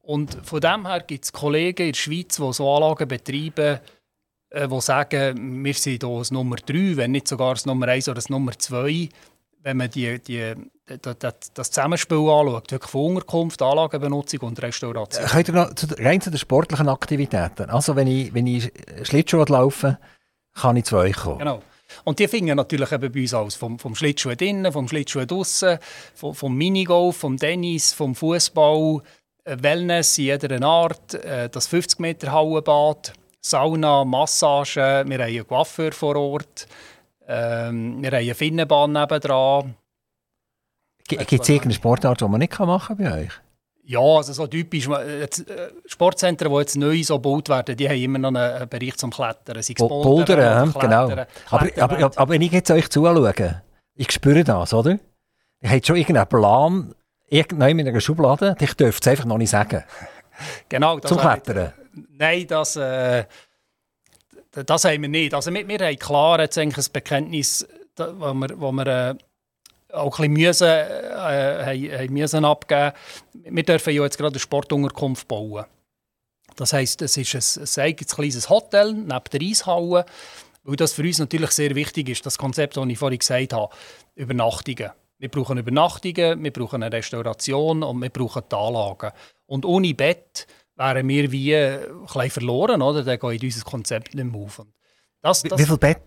[0.00, 3.80] Und von dem her gibt es Kollegen in der Schweiz, die so Anlagen betreiben,
[4.50, 8.08] äh, die sagen, wir sind hier das Nummer 3, wenn nicht sogar das Nummer 1
[8.08, 9.08] oder das Nummer 2
[9.66, 10.54] wenn man die, die,
[11.02, 15.24] das, Zusammenspiel anschaut, wirklich von Unterkunft, Anlagenbenutzung und Restauration.
[15.24, 17.68] Äh, könnt ihr noch zu, rein zu den sportlichen Aktivitäten?
[17.68, 18.70] Also wenn ich, wenn ich
[19.02, 19.98] Schlittschuh laufe,
[20.54, 21.40] kann ich zu euch kommen?
[21.40, 21.62] Genau.
[22.04, 23.54] Und die finden natürlich eben bei uns aus.
[23.56, 25.78] Vom, vom Schlittschuh drinnen, vom Schlittschuh draussen,
[26.14, 29.02] vom, vom Minigolf, vom Tennis, vom Fußball,
[29.42, 35.46] äh, Wellness in jeder Art, äh, das 50 Meter Hallenbad, Sauna, Massage, wir haben einen
[35.46, 36.68] Coiffeur vor Ort,
[37.26, 39.74] ähm, wir haben eine Finnenbahn nebendran.
[41.08, 43.32] Gibt es irgendeine Sportart, die man nicht machen kann bei euch?
[43.88, 44.88] Ja, also so typisch.
[44.88, 48.96] Jetzt, äh, Sportzentren, die jetzt neu so gebaut werden, die haben immer noch einen Bereich
[48.96, 49.62] zum Klettern.
[49.62, 51.10] Sei es Bouldern, genau.
[51.50, 53.32] Aber, aber, aber, wenn ich jetzt euch zuschaue,
[53.94, 54.98] ich spüre das, oder?
[55.62, 56.94] Ihr habt schon irgendeinen Plan,
[57.28, 59.84] irgendwann in einer Schublade, ich dürfte es einfach noch nicht sagen.
[60.68, 60.98] Genau.
[61.00, 61.72] Zum Klettern?
[62.10, 63.24] Nein, das, äh,
[64.64, 65.34] das haben wir nicht.
[65.34, 69.14] Also wir, wir haben klar jetzt ein Bekenntnis, wo wir, wo wir äh,
[69.92, 72.92] auch ein bisschen müssen, äh, müssen abgeben
[73.32, 75.64] Wir dürfen ja jetzt gerade eine Sportunterkunft bauen.
[76.56, 80.06] Das heisst, es ist ein, ein eigenes kleines Hotel neben der Eishalle,
[80.64, 83.74] weil das für uns natürlich sehr wichtig ist, das Konzept, das ich vorhin gesagt habe,
[84.14, 84.90] Übernachtungen.
[85.18, 89.12] Wir brauchen Übernachtungen, wir brauchen eine Restauration und wir brauchen die Anlagen.
[89.46, 90.46] Und ohne Bett
[90.76, 93.02] wären wir wie ein bisschen verloren, oder?
[93.02, 94.62] Dann geht unser Konzept nicht mehr auf.
[95.22, 95.98] Das, das, wie viel Bett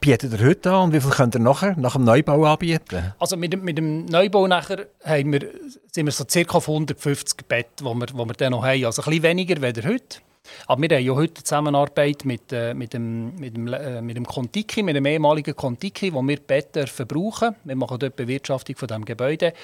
[0.00, 3.14] bietet ihr heute an und wie viel könnt ihr nachher, nach dem Neubau anbieten?
[3.18, 5.48] Also mit, mit dem Neubau nachher haben wir,
[5.90, 6.56] sind wir so ca.
[6.56, 8.84] auf 150 Bett, die wir, wo wir dann noch haben.
[8.84, 10.18] Also ein bisschen weniger als heute.
[10.66, 14.26] Aber wir haben ja heute Zusammenarbeit mit, äh, mit, dem, mit, dem, äh, mit dem
[14.26, 17.56] Contiki, mit dem ehemaligen Contiki, wo wir Betten verbrauchen.
[17.64, 19.54] Wir machen dort Bewirtschaftung von diesem Gebäude.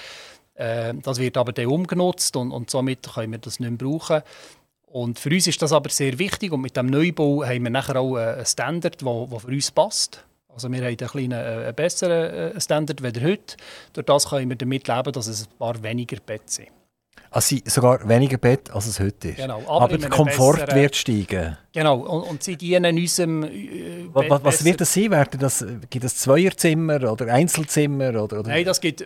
[0.61, 4.23] Äh, das wird aber dann umgenutzt und, und somit können wir das nicht mehr brauchen.
[4.85, 7.97] Und für uns ist das aber sehr wichtig und mit dem Neubau haben wir nachher
[7.97, 10.25] auch einen Standard, der, für uns passt.
[10.49, 13.57] Also wir haben einen, kleinen, äh, einen besseren äh, Standard als heute.
[13.95, 16.69] Durch das können wir damit leben, dass es ein paar weniger Bett sind.
[17.33, 19.37] Also sogar weniger Bett, als es heute ist.
[19.37, 21.57] Genau, aber, aber der Komfort besseren, wird steigen.
[21.72, 25.12] Genau, und, und sie dienen unserem äh, was, was, wird das sein?
[25.12, 28.11] Werden das, gibt es Zweierzimmer oder Einzelzimmer?
[28.11, 28.49] Oder, oder?
[28.49, 29.03] Nein, das gibt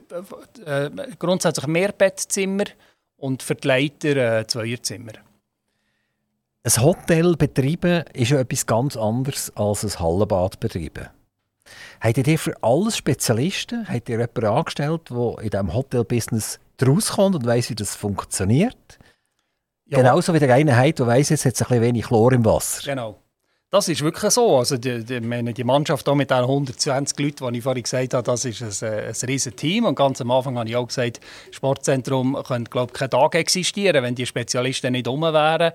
[0.64, 2.64] äh, grundsätzlich Mehrbettzimmer
[3.18, 5.12] und für die Leiter äh, Zweierzimmer.
[6.62, 11.10] Ein Hotel betreiben ist ja etwas ganz anderes als ein Hallenbad betreiben.
[12.00, 13.86] Habt ihr für alles Spezialisten?
[13.86, 18.98] Habt ihr jemanden angestellt, der in diesem Hotelbusiness rauskommt und weiss, wie das funktioniert?
[19.86, 19.98] Ja.
[19.98, 22.44] Genauso wie der eine hat, der weiss, jetzt hat es ein bisschen wenig Chlor im
[22.44, 22.82] Wasser.
[22.84, 23.18] Genau.
[23.74, 24.58] Das ist wirklich so.
[24.58, 28.22] Also die, die, die Mannschaft hier mit den 120 Leuten, die ich vorhin gesagt habe,
[28.22, 29.84] das ist ein, äh, ein riesiges Team.
[29.84, 31.18] Und ganz am Anfang habe ich auch gesagt,
[31.50, 35.72] Sportzentrum könnte glaube ich, kein Tag existieren, wenn die Spezialisten nicht rum wären.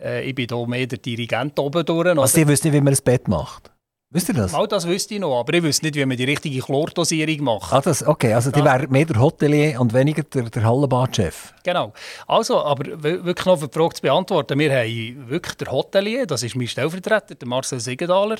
[0.00, 2.18] Äh, ich bin hier mehr der Dirigent oben durch.
[2.18, 3.73] Also ihr wisst nicht, wie man ein Bett macht?
[4.14, 4.52] Wisst ihr das?
[4.52, 7.72] Mal das wüsste ich noch, aber ich wüsste nicht, wie man die richtige Chlordosierung macht.
[7.72, 11.52] Ah, das, okay, also die wäre mehr der Hotelier und weniger der, der Hallenbadchef.
[11.64, 11.92] Genau.
[12.28, 16.44] Also, aber wirklich noch für die Frage zu beantworten, wir haben wirklich den Hotelier, das
[16.44, 18.36] ist mein Stellvertreter, der Marcel Siegenthaler.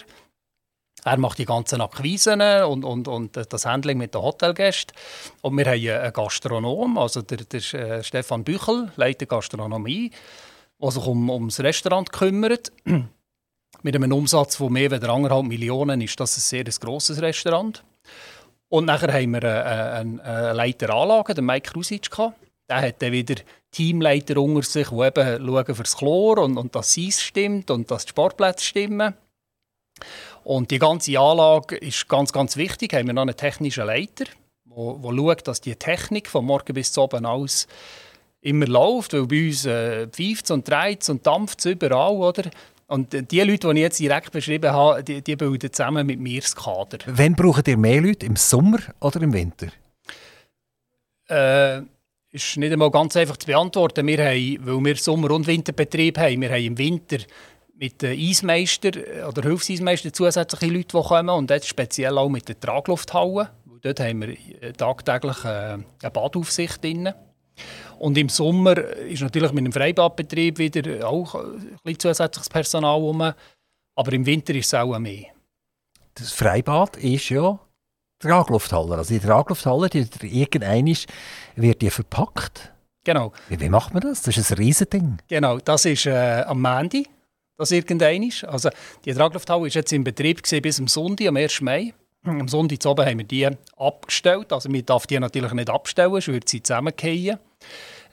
[1.05, 4.97] Er macht die ganzen Akquisen und, und, und das Handling mit den Hotelgästen.
[5.43, 10.13] Und wir haben einen Gastronom, also der, der äh, Stefan Büchel, leitet Gastronomie,
[10.81, 12.71] der sich um, ums Restaurant kümmert.
[13.85, 17.85] Mit einem Umsatz von mehr als anderthalb Millionen ist das ein sehr grosses Restaurant.
[18.71, 22.09] Und nachher haben wir einen, einen Leiter Anlagen, den Mike Krusic,
[22.67, 23.35] Der hat dann wieder
[23.71, 28.07] Teamleiter unter sich, die eben schauen fürs Chlor und, und dass es stimmt und dass
[28.07, 29.13] die Sportplätze stimmen.
[30.45, 32.95] Und die ganze Anlage ist ganz, ganz wichtig.
[32.95, 34.25] Haben wir noch einen technischen Leiter,
[34.65, 37.67] der schaut, dass die Technik von morgen bis zu oben aus
[38.41, 42.51] immer läuft, weil bei uns äh, pfeift und dreht und dampft überall, oder?
[42.87, 46.41] Und die Leute, die ich jetzt direkt beschrieben habe, die, die bilden zusammen mit mir
[46.41, 46.99] das Kader.
[47.07, 48.27] Wann braucht ihr mehr Leute?
[48.27, 49.69] Im Sommer oder im Winter?
[51.29, 51.83] Äh,
[52.31, 54.07] ist nicht einmal ganz einfach zu beantworten.
[54.07, 57.19] Wir haben, weil wir Sommer- und Winterbetrieb haben, wir haben im Winter
[57.77, 58.91] mit den Eismeister
[59.27, 61.31] oder Hilfseismeister zusätzliche Leute, die kommen.
[61.31, 63.51] Und jetzt speziell auch mit der Traglufthalle.
[63.81, 67.13] Dort haben wir tagtäglich äh, eine Badaufsicht drin.
[68.05, 73.33] Und im Sommer ist natürlich mit dem Freibadbetrieb wieder auch ein bisschen zusätzliches Personal rum.
[73.95, 75.29] Aber im Winter ist es auch mehr.
[76.13, 77.59] Das Freibad ist ja
[78.23, 78.97] die Traglufthalle.
[78.97, 80.95] Also die Traglufthalle, die, irgendwann
[81.57, 82.75] wird die verpackt.
[83.05, 83.33] Genau.
[83.49, 84.21] Wie, wie, macht man das?
[84.21, 85.17] Das ist ein Riesending.
[85.29, 87.09] Genau, das ist äh, am Mandy,
[87.57, 88.45] das irgendwann ist.
[88.45, 88.69] Also
[89.07, 91.63] die Traglufthalle ist jetzt in Betrieb bis am Sonntag, am 1.
[91.63, 91.95] Mai.
[92.25, 93.49] Am Sonntag oben haben wir die
[93.79, 94.53] abgestellt.
[94.53, 97.39] Also man darf die natürlich nicht abstellen, sonst würde sie zusammenfallen.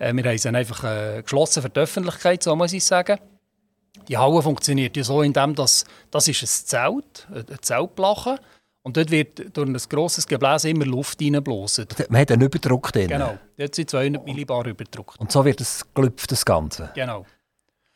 [0.02, 3.20] Äh, wir haben sie einfach äh, geschlossen für die Öffentlichkeit, so muss ich sagen.
[4.08, 8.40] Die Halle funktioniert ja so, indem das, das ist ein Zelt, eine Zeltplache
[8.82, 11.88] und dort wird durch ein grosses Gebläse immer Luft reinblasen.
[12.10, 13.10] Man hat einen Überdruck drin?
[13.10, 15.16] Genau, dort sind 200 Millibar Überdruck.
[15.20, 16.90] Und so wird es gelüpft, das Ganze?
[16.96, 17.26] Genau.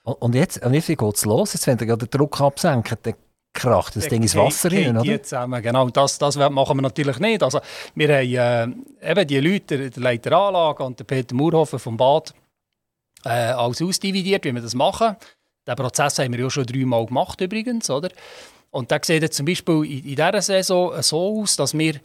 [0.04, 1.54] Und jetzt, und jetzt wie geht es los?
[1.54, 3.16] Jetzt, wenn ihr den Druck absenkt, dann
[3.56, 5.24] kracht das Ding ins Wasser rein, oder?
[5.24, 5.90] zusammen, genau.
[5.90, 7.42] Das, das machen wir natürlich nicht.
[7.42, 7.60] Also,
[7.96, 12.34] wir haben äh, eben die Leute, der Leiter Anlage und der Peter Murhofer vom Bad,
[13.24, 15.16] äh, alles ausdividiert, wie wir das machen.
[15.68, 18.10] Den Prozess haben wir ja schon dreimal gemacht übrigens, oder?
[18.70, 22.00] Und da sieht jetzt zum Beispiel in, in dieser Saison so aus, dass wir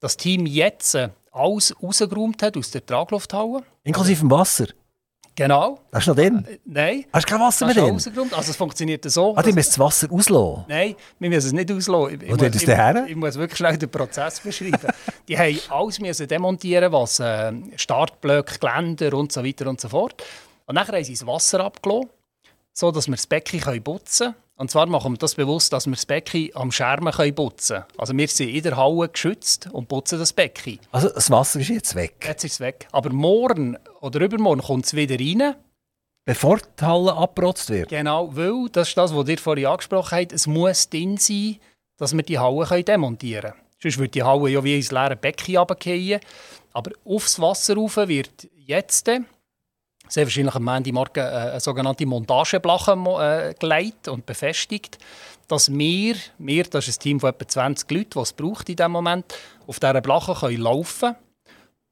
[0.00, 0.98] das Team jetzt
[1.32, 3.62] alles rausgeräumt hat aus der Traglufthalle.
[3.84, 4.66] Inklusive Wasser?
[5.38, 5.78] Genau.
[5.92, 6.44] Hast du noch drin?
[6.48, 7.04] Äh, nein.
[7.12, 7.94] Hast du kein Wasser mehr drin?
[7.94, 9.36] Also es funktioniert so.
[9.36, 10.64] Ah, du musst das Wasser auslassen?
[10.66, 12.20] Nein, wir müssen es nicht auslassen.
[12.26, 13.04] Wo tut es her?
[13.04, 14.88] Ich, ich, muss wirklich schnell den Prozess beschreiben.
[15.28, 20.20] die haben alles müssen demontieren, was äh, Startblöcke, Geländer und so weiter und so fort.
[20.66, 22.10] Und dann haben sie das Wasser abgelassen,
[22.72, 24.47] sodass wir das Becken putzen können.
[24.58, 27.84] Und zwar machen wir das bewusst, dass wir das Becken am Schermen putzen können.
[27.96, 30.80] Also wir sind in der Halle geschützt und putzen das Becken.
[30.90, 32.16] Also das Wasser ist jetzt weg?
[32.26, 32.88] Jetzt ist es weg.
[32.90, 35.54] Aber morgen oder übermorgen kommt es wieder rein.
[36.24, 37.88] Bevor die Halle abgerotzt wird?
[37.88, 41.58] Genau, weil, das ist das, was ihr vorhin angesprochen habt, es muss drin sein,
[41.96, 43.62] dass wir die Halle demontieren können.
[43.80, 46.18] Sonst würde die Halle ja wie ins leere Becken runterfallen.
[46.72, 49.08] Aber aufs Wasser rauf wird jetzt
[50.08, 54.98] sehr wahrscheinlich am Montagmorgen äh, eine sogenannte Montageplache äh, gelegt und befestigt,
[55.46, 58.76] dass wir, wir, das ist ein Team von etwa 20 Leuten, was es braucht in
[58.76, 59.34] diesem Moment,
[59.66, 61.14] auf dieser Plache können laufen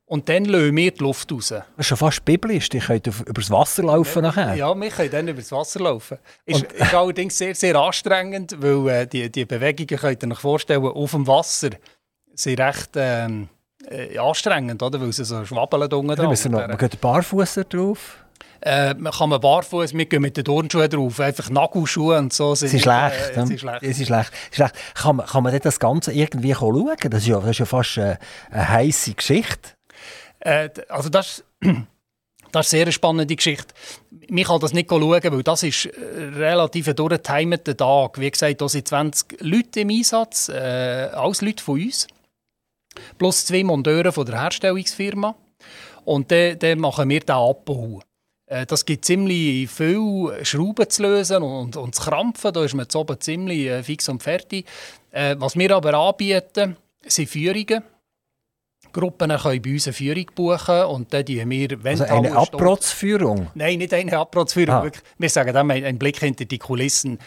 [0.08, 1.48] und dann lösen wir die Luft raus.
[1.48, 4.54] Das ist schon fast biblisch, die können über das Wasser laufen ja, nachher.
[4.54, 6.18] Ja, wir können dann über das Wasser laufen.
[6.44, 10.84] Ist, ist allerdings sehr, sehr anstrengend, weil äh, die, die Bewegungen, könnt ihr euch vorstellen,
[10.84, 11.70] auf dem Wasser
[12.34, 12.90] sind recht...
[12.94, 13.48] Ähm,
[13.88, 15.00] äh, anstrengend, oder?
[15.00, 16.34] weil sie so schwabbeln unten dran.
[16.34, 18.18] Ja, man geht barfuß drauf.
[18.60, 22.54] Äh, man kann man barfuß, wir gehen mit den Turnschuhen drauf, einfach Nagelschuhe und so.
[22.54, 23.36] Sind, es ist schlecht.
[23.36, 23.82] Äh, es ist schlecht.
[23.82, 24.32] Es ist schlecht.
[24.50, 24.74] schlecht.
[24.94, 26.96] Kann, man, kann man das Ganze irgendwie schauen?
[27.10, 28.18] Das ist ja, das ist ja fast eine,
[28.50, 29.70] eine heisse Geschichte.
[30.40, 33.74] Äh, also das, das ist eine sehr spannende Geschichte.
[34.28, 38.18] Man kann das nicht schauen, weil das ist relativ ein durchgetimerter Tag.
[38.18, 42.08] Wie gesagt, da sind 20 Leute im Einsatz, äh, alles Leute von uns
[43.18, 45.34] plus zwei Monteure von der Herstellungsfirma.
[46.04, 48.00] Und dann, dann machen wir den Abbau.
[48.46, 52.52] Äh, das gibt ziemlich viel Schrauben zu lösen und, und zu krampfen.
[52.52, 54.66] Da ist man jetzt oben ziemlich äh, fix und fertig.
[55.10, 57.82] Äh, was wir aber anbieten, sind Führungen.
[58.92, 61.84] Gruppen können bei uns eine Führung buchen und dann die wir...
[61.84, 63.48] Wenn also eine Abrotzführung?
[63.54, 64.74] Nein, nicht eine Abrotzführung.
[64.74, 64.90] Ah.
[65.18, 67.18] Wir sagen dann einen Blick hinter die Kulissen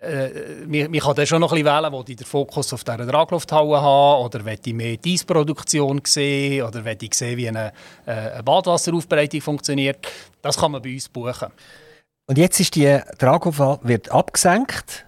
[0.00, 2.84] äh, man, man kann dann schon noch ein bisschen wählen, wo ich den Fokus auf
[2.84, 7.72] dieser Traglufthalle haben oder will ich mehr Eisproduktion sehen oder will ich sehen, wie eine,
[8.06, 10.06] äh, eine Badwasseraufbereitung funktioniert.
[10.42, 11.48] Das kann man bei uns buchen.
[12.26, 15.06] Und jetzt ist die Traglufthalle wird abgesenkt.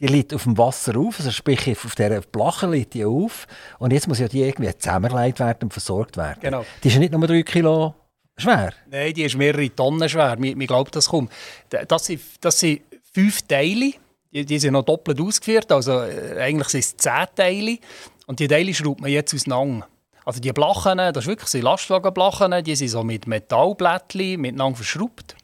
[0.00, 3.48] Die liegt auf dem Wasser auf, also sprich auf dieser Plache liegt die auf.
[3.80, 6.38] Und jetzt muss ja die irgendwie zusammengelegt werden und versorgt werden.
[6.40, 6.64] Genau.
[6.82, 7.94] Die ist ja nicht nur 3 Kilo
[8.36, 8.72] schwer.
[8.88, 10.36] Nein, die ist mehrere Tonnen schwer.
[10.38, 12.80] Man, man glaubt das sind, das sind
[13.18, 13.92] fünf Teile.
[14.32, 17.78] Die, die sind noch doppelt ausgeführt, also äh, eigentlich sind es zehn Teile.
[18.26, 19.88] Und die Teile schraubt man jetzt auseinander.
[20.24, 25.34] Also die Blachen, das ist wirklich so Lastwagenblachen, die sind so mit Metallblättchen miteinander verschraubt.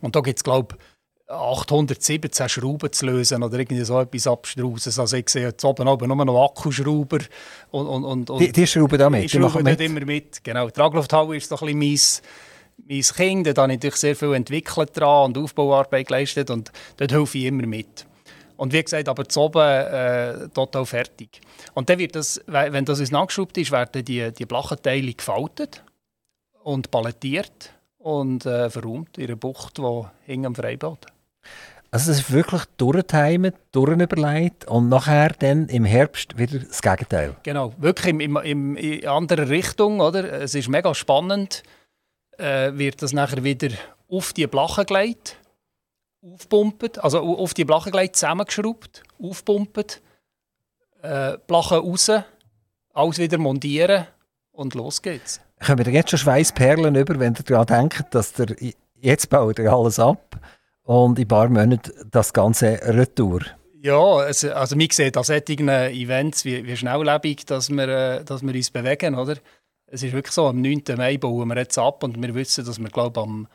[0.00, 0.84] Und da gibt es, glaube ich,
[1.30, 4.98] 817 Schrauben zu lösen oder irgendwie so etwas abstrusen.
[4.98, 7.18] Also ich sehe jetzt oben, oben nur noch Akkuschrauber.
[7.70, 9.24] Und, und, und, die, die schrauben da mit?
[9.24, 9.80] Die schrauben mit.
[9.80, 10.42] immer mit.
[10.42, 10.66] Genau.
[10.66, 11.98] Die Traglufthalle ist so ein bisschen mein
[12.88, 17.12] mein Kind, da habe ich natürlich sehr viel entwickelt dran und Aufbauarbeit geleistet und dort
[17.12, 18.06] helfe ich immer mit.
[18.56, 21.40] Und wie gesagt, aber zu oben äh, total fertig.
[21.72, 25.82] Und dann wird das, wenn das auseinandergeschraubt ist, werden die, die Blachenteile gefaltet
[26.62, 31.06] und palettiert und äh, verräumt in einer Bucht, die hing am Freibad.
[31.90, 37.36] Also es ist wirklich durchgeheimt, durchüberlegt und nachher dann im Herbst wieder das Gegenteil.
[37.42, 40.00] Genau, wirklich im, im, im, in andere Richtung.
[40.00, 40.42] Oder?
[40.42, 41.62] Es ist mega spannend
[42.40, 43.68] äh, wird das nachher wieder
[44.08, 45.36] auf die Blache gelegt,
[46.22, 50.00] aufpumpt, also auf die Blache gelegt, zusammengeschraubt, aufpumpt,
[51.02, 52.10] äh, Blache raus,
[52.92, 54.06] alles wieder montieren
[54.52, 55.40] und los geht's.
[55.64, 58.56] Kommen wir jetzt schon Schweißperlen über, wenn ihr daran denkt, dass der
[59.00, 60.36] jetzt baut ihr alles ab
[60.82, 63.40] und in ein paar Monaten das Ganze retour?
[63.82, 68.42] Ja, also, also wir sehen an solchen Events wie, wie schnelllebig, dass wir, äh, dass
[68.42, 69.36] wir uns bewegen, oder?
[69.92, 70.82] Es ist wirklich so, am 9.
[70.96, 73.48] Mai bauen wir jetzt ab und wir wissen, dass wir, glaube am,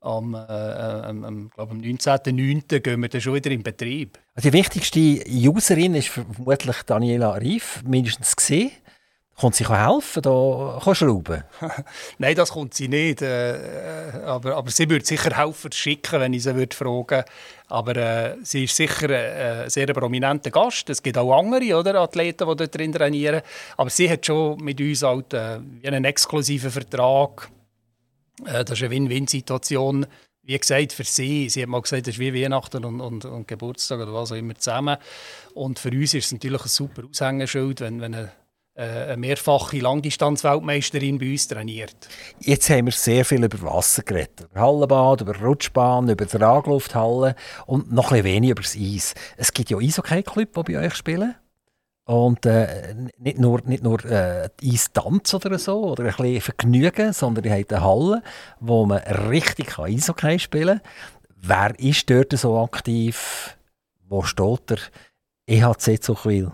[0.00, 2.80] am, äh, am, glaub, am 19.09.
[2.80, 4.18] gehen wir dann schon wieder in Betrieb.
[4.34, 8.70] Also die wichtigste Userin ist vermutlich Daniela Rief, mindestens gesehen.
[9.38, 11.44] Kommt sie helfen, da schrauben?
[12.18, 13.22] Nein, das kommt sie nicht.
[13.22, 17.22] Äh, aber, aber sie würde sicher helfen schicken, wenn ich sie würde fragen
[17.68, 20.90] Aber äh, sie ist sicher äh, ein sehr prominenter Gast.
[20.90, 23.42] Es gibt auch andere oder, Athleten, die dort drin trainieren.
[23.76, 27.48] Aber sie hat schon mit uns halt, äh, einen exklusiven Vertrag.
[28.44, 30.06] Äh, das ist eine Win-Win-Situation.
[30.42, 33.46] Wie gesagt, für sie, sie hat mal gesagt, das ist wie Weihnachten und, und, und
[33.46, 34.96] Geburtstag oder was auch immer zusammen.
[35.54, 38.30] Und für uns ist es natürlich ein super Aushängeschild, wenn, wenn eine äh,
[38.78, 42.08] eine mehrfache Langdistanz-Weltmeisterin bei uns trainiert.
[42.40, 44.48] Jetzt haben wir sehr viel über Wasser geredet.
[44.50, 47.34] Über Hallenbad, über Rutschbahn, über Traglufthalle
[47.66, 49.14] und noch ein wenig über das Eis.
[49.36, 51.34] Es gibt ja Eishockey-Club, die bei euch spielen.
[52.04, 57.42] Und äh, nicht nur, nicht nur äh, Eistanz oder so, oder ein bisschen Vergnügen, sondern
[57.42, 58.22] die haben eine Halle,
[58.60, 61.72] wo man richtig Eishockey spielen kann.
[61.74, 63.58] Wer ist dort so aktiv?
[64.08, 64.78] Wo steht der
[65.46, 66.52] EHC Zuchwil?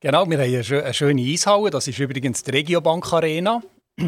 [0.00, 1.70] Genau, wir haben eine, schöne Eishalle.
[1.70, 3.62] Das ist übrigens die Regiobank Arena.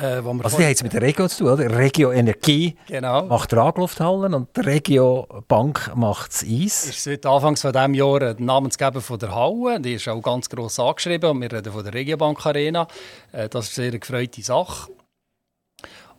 [0.00, 1.78] Äh, also die haben es mit der Regio zu tun, oder?
[1.78, 3.26] Regio Energie genau.
[3.26, 6.86] macht Traglufthallen und die Regio Bank macht das Eis.
[6.86, 9.78] Ist seit Anfang von diesem Jahr der Namensgeber von der Halle.
[9.80, 11.38] Die ist auch ganz gross angeschrieben.
[11.38, 12.88] Wir reden von der Regio Bank Arena.
[13.32, 14.90] Äh, das ist eine sehr gefreute Sache.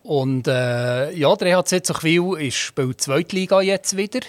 [0.03, 4.19] Und äh, ja, der EHC Zuchwil spielt Zweitliga jetzt wieder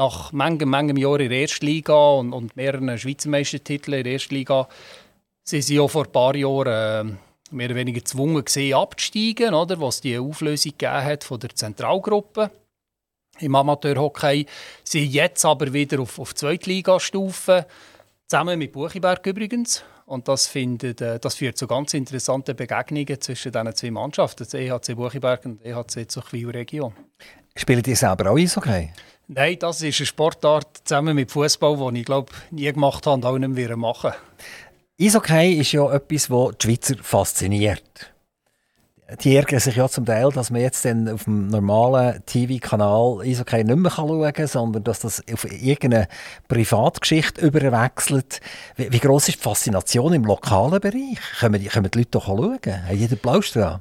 [0.00, 4.66] nach manchem, manchem Jahr in der Erstliga und, und mehreren Schweizer Meistertiteln in der Erstliga
[5.44, 9.78] sind sie ja vor ein paar Jahren äh, mehr oder weniger gezwungen gewesen, abzusteigen, oder?
[9.78, 12.50] was die Auflösung gegeben hat von der Zentralgruppe
[13.40, 14.46] im Amateurhockey.
[14.84, 17.66] Sie sind jetzt aber wieder auf, auf Zweitligastufe,
[18.26, 19.84] zusammen mit Buchiberg übrigens.
[20.06, 24.60] Und das, findet, äh, das führt zu ganz interessanten Begegnungen zwischen diesen zwei Mannschaften, der
[24.60, 26.94] EHC Buchiberg und der EHC Zuchwil Region.
[27.54, 28.90] Spielen die selber auch Eishockey?
[29.32, 33.24] Nein, das ist eine Sportart zusammen mit Fußball, die ich glaube nie gemacht habe und
[33.24, 34.10] auch nicht mehr machen
[35.00, 38.12] Eishockey ist ja etwas, das die Schweizer fasziniert.
[39.22, 43.62] Die ärgern sich ja zum Teil, dass man jetzt dann auf dem normalen TV-Kanal Eishockey
[43.62, 46.08] nicht mehr schauen kann, sondern dass das auf irgendeine
[46.48, 48.40] Privatgeschichte überwechselt.
[48.74, 51.20] Wie, wie gross ist die Faszination im lokalen Bereich?
[51.38, 52.58] Können die, können die Leute doch schauen?
[52.66, 53.80] Haben jeder dran?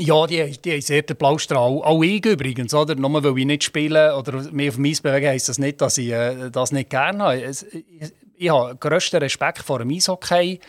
[0.00, 1.82] Ja, die, die haben sehr den Blaustrahl.
[1.82, 2.94] Auch ich übrigens, oder?
[2.94, 6.10] Nur weil ich nicht spiele oder mehr auf Eis bewege, heisst das nicht, dass ich
[6.10, 7.42] äh, das nicht gerne habe.
[7.42, 10.60] Es, ich, ich habe grössten Respekt vor dem Eishockey,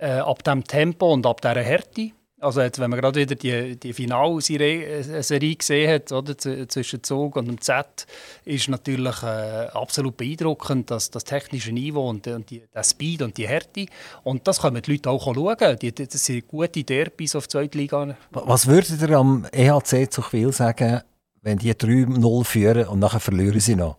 [0.00, 2.10] äh, ab dem Tempo und ab dieser Härte.
[2.42, 7.36] Also jetzt, wenn man gerade wieder die, die Finalserie äh, gesehen hat, oder, zwischen Zug
[7.36, 8.06] und dem Z,
[8.44, 13.36] ist natürlich äh, absolut beeindruckend, dass das technische Niveau und, und die, der Speed und
[13.36, 13.86] die Härte.
[14.24, 15.78] Und das können die Leute auch schauen.
[15.80, 18.16] Die, das sind gute Derbys auf Zweitliga.
[18.32, 21.02] Was würdet ihr am EHC zu Quil sagen,
[21.42, 23.98] wenn die 3-0 führen und nachher verlieren sie noch?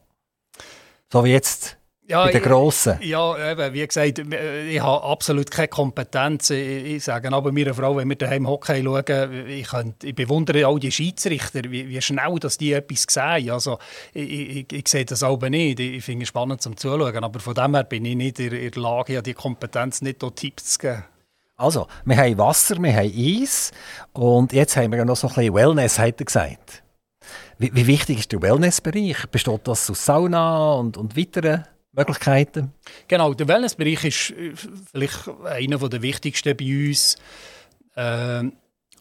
[1.09, 2.97] So wie jetzt ja, bei den Grossen?
[3.01, 6.49] Ja, eben, wie gesagt, ich habe absolut keine Kompetenz.
[6.49, 10.65] Ich, ich sage aber meiner Frau, wenn wir daheim Hockey schauen, ich, könnte, ich bewundere
[10.65, 13.51] all die Schiedsrichter, wie, wie, schnell dass die etwas sehen.
[13.51, 13.79] Also,
[14.13, 15.79] ich, ich, ich sehe das aber nicht.
[15.79, 17.23] Ich finde es spannend zum Zuschauen.
[17.23, 20.73] Aber von dem her bin ich nicht in, der Lage, die Kompetenz nicht dort Tipps
[20.73, 21.05] zu geben.
[21.55, 23.71] Also, wir haben Wasser, wir haben Eis
[24.11, 26.83] und jetzt haben wir ja noch so ein bisschen Wellness, hat er gesagt.
[27.59, 29.27] Wie, wie wichtig ist der Wellnessbereich?
[29.27, 32.73] Besteht das aus Sauna und, und weiteren Möglichkeiten?
[33.07, 34.53] Genau, der Wellnessbereich ist äh,
[34.91, 37.15] vielleicht einer der wichtigsten bei uns.
[37.95, 38.53] Ähm,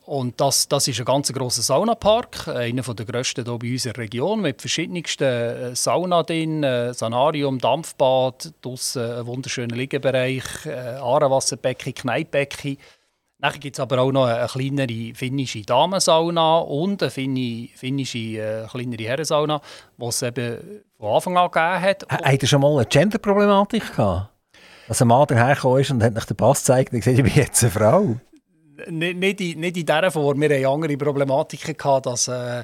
[0.05, 3.93] und das, das ist ein ganz grosser Saunapark, einer der grössten hier bei uns in
[3.93, 11.95] der Region, mit verschiedensten äh, Sauna drin, äh, Sanarium, Dampfbad, draussen ein wunderschöner Liegebereich, Aarewasserbecken,
[11.95, 12.79] Kneippbecken.
[13.43, 19.03] Dann gibt es aber auch noch eine kleinere finnische Damensauna und eine finnische äh, kleinere
[19.03, 19.61] Herrensauna,
[19.97, 22.07] die es eben von Anfang an gegeben hat.
[22.09, 24.31] Hat er schon mal eine Gender-Problematik gehabt?
[24.87, 27.35] Dass ein Mann dahergekommen ist und hat nach den Pass gezeigt und gesagt, ich bin
[27.35, 28.17] jetzt eine Frau?
[28.89, 30.41] Nicht, nicht, in, nicht in dieser Form.
[30.41, 32.29] Wir hatten andere Problematiken, gehabt, dass...
[32.29, 32.63] Äh,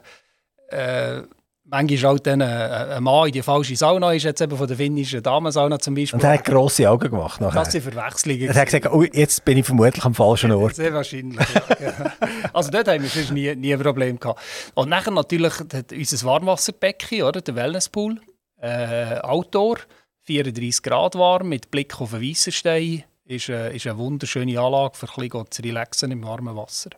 [0.69, 1.23] äh,
[1.71, 4.77] manchmal halt dann ein, ein Mann in die falsche Sauna, ist jetzt eben von der
[4.77, 6.19] finnischen Damensauna zum Beispiel.
[6.19, 7.61] Und er hat grosse Augen gemacht nachher.
[7.61, 8.49] Das sind Verwechslungen.
[8.49, 10.77] Er hat gesagt, oh, jetzt bin ich vermutlich am falschen Ort.
[10.77, 11.47] Sehr wahrscheinlich,
[11.81, 12.13] ja.
[12.53, 14.41] Also dort haben wir sonst nie, nie ein Problem gehabt.
[14.75, 15.53] Und nachher natürlich
[15.93, 18.21] unser Warmwasserbecken, oder, der Wellnesspool,
[18.61, 19.79] äh, Outdoor,
[20.25, 25.07] 34 Grad warm, mit Blick auf den Weissenstein ist, äh, ist eine wunderschöne Anlage, für
[25.07, 26.91] ein bisschen zu relaxen im warmen Wasser.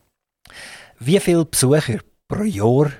[0.98, 1.98] Wie viele Besucher
[2.28, 2.92] pro Jahr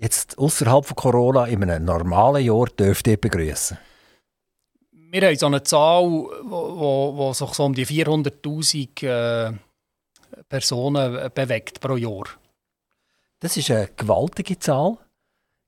[0.00, 3.78] jetzt außerhalb von Corona in einem normalen Jahr dürft ihr begrüßen?
[4.92, 9.52] Wir haben so eine Zahl, wo, wo, sich so um die 400'000 äh,
[10.48, 12.24] Personen bewegt pro Jahr.
[13.40, 14.98] Das ist eine gewaltige Zahl.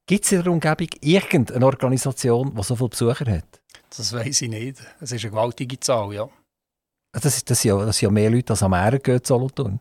[0.06, 3.60] Gibt es in der Umgebung irgendeine Organisation, die so viele Besucher hat?
[3.96, 4.78] Das weiß ich nicht.
[5.00, 6.28] Es ist eine gewaltige Zahl, ja.
[7.12, 9.80] Das, ist, das, sind, ja, das sind ja mehr Leute, als am Meer gehen, Solothurn.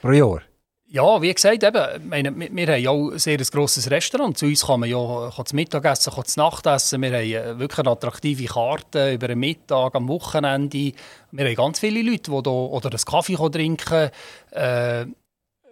[0.00, 0.42] Pro Jahr.
[0.88, 4.38] Ja, wie gesagt, eben, meine, wir, haben ja auch ein sehr grosses Restaurant.
[4.38, 7.02] Zu uns kann man ja kann zum Mittagessen, kann zum Nachtessen.
[7.02, 10.92] Wir haben wirklich eine attraktive Karte über den Mittag, am Wochenende.
[11.32, 14.10] Wir haben ganz viele Leute, die da, oder einen Kaffee trinken
[14.52, 15.06] äh,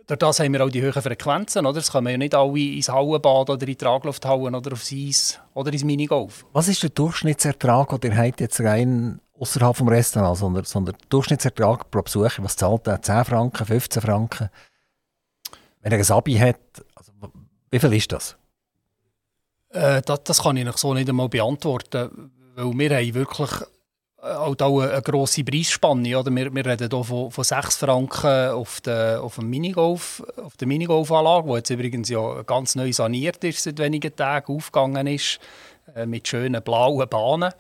[0.07, 1.67] durch das haben wir auch die hohen Frequenzen.
[1.67, 1.79] Oder?
[1.79, 5.73] Es kommen ja nicht alle ins Hallenbad oder in die Traglufthauen oder aufs Eis oder
[5.73, 6.45] ins Minigolf.
[6.53, 11.91] Was ist der Durchschnittsertrag, den ihr jetzt rein außerhalb des Restaurants, sondern, sondern der Durchschnittsertrag
[11.91, 12.43] pro Besucher?
[12.43, 13.01] Was zahlt er?
[13.01, 14.51] 10 Franken, 15 Franken?
[15.85, 16.57] Wenn er ein Abi hat,
[16.95, 17.13] also,
[17.71, 18.37] wie viel ist das?
[19.69, 20.25] Äh, das?
[20.25, 23.51] Das kann ich noch so nicht einmal beantworten, weil wir haben wirklich
[24.23, 26.19] halt auch eine, eine grosse Preisspanne.
[26.19, 26.35] Oder?
[26.35, 30.69] Wir, wir reden hier von, von 6 Franken auf der, auf dem Minigolf, auf der
[30.69, 35.39] Minigolfanlage, die jetzt übrigens ja ganz neu saniert ist, seit wenigen Tagen aufgegangen ist,
[35.95, 37.53] äh, mit schönen blauen Bahnen.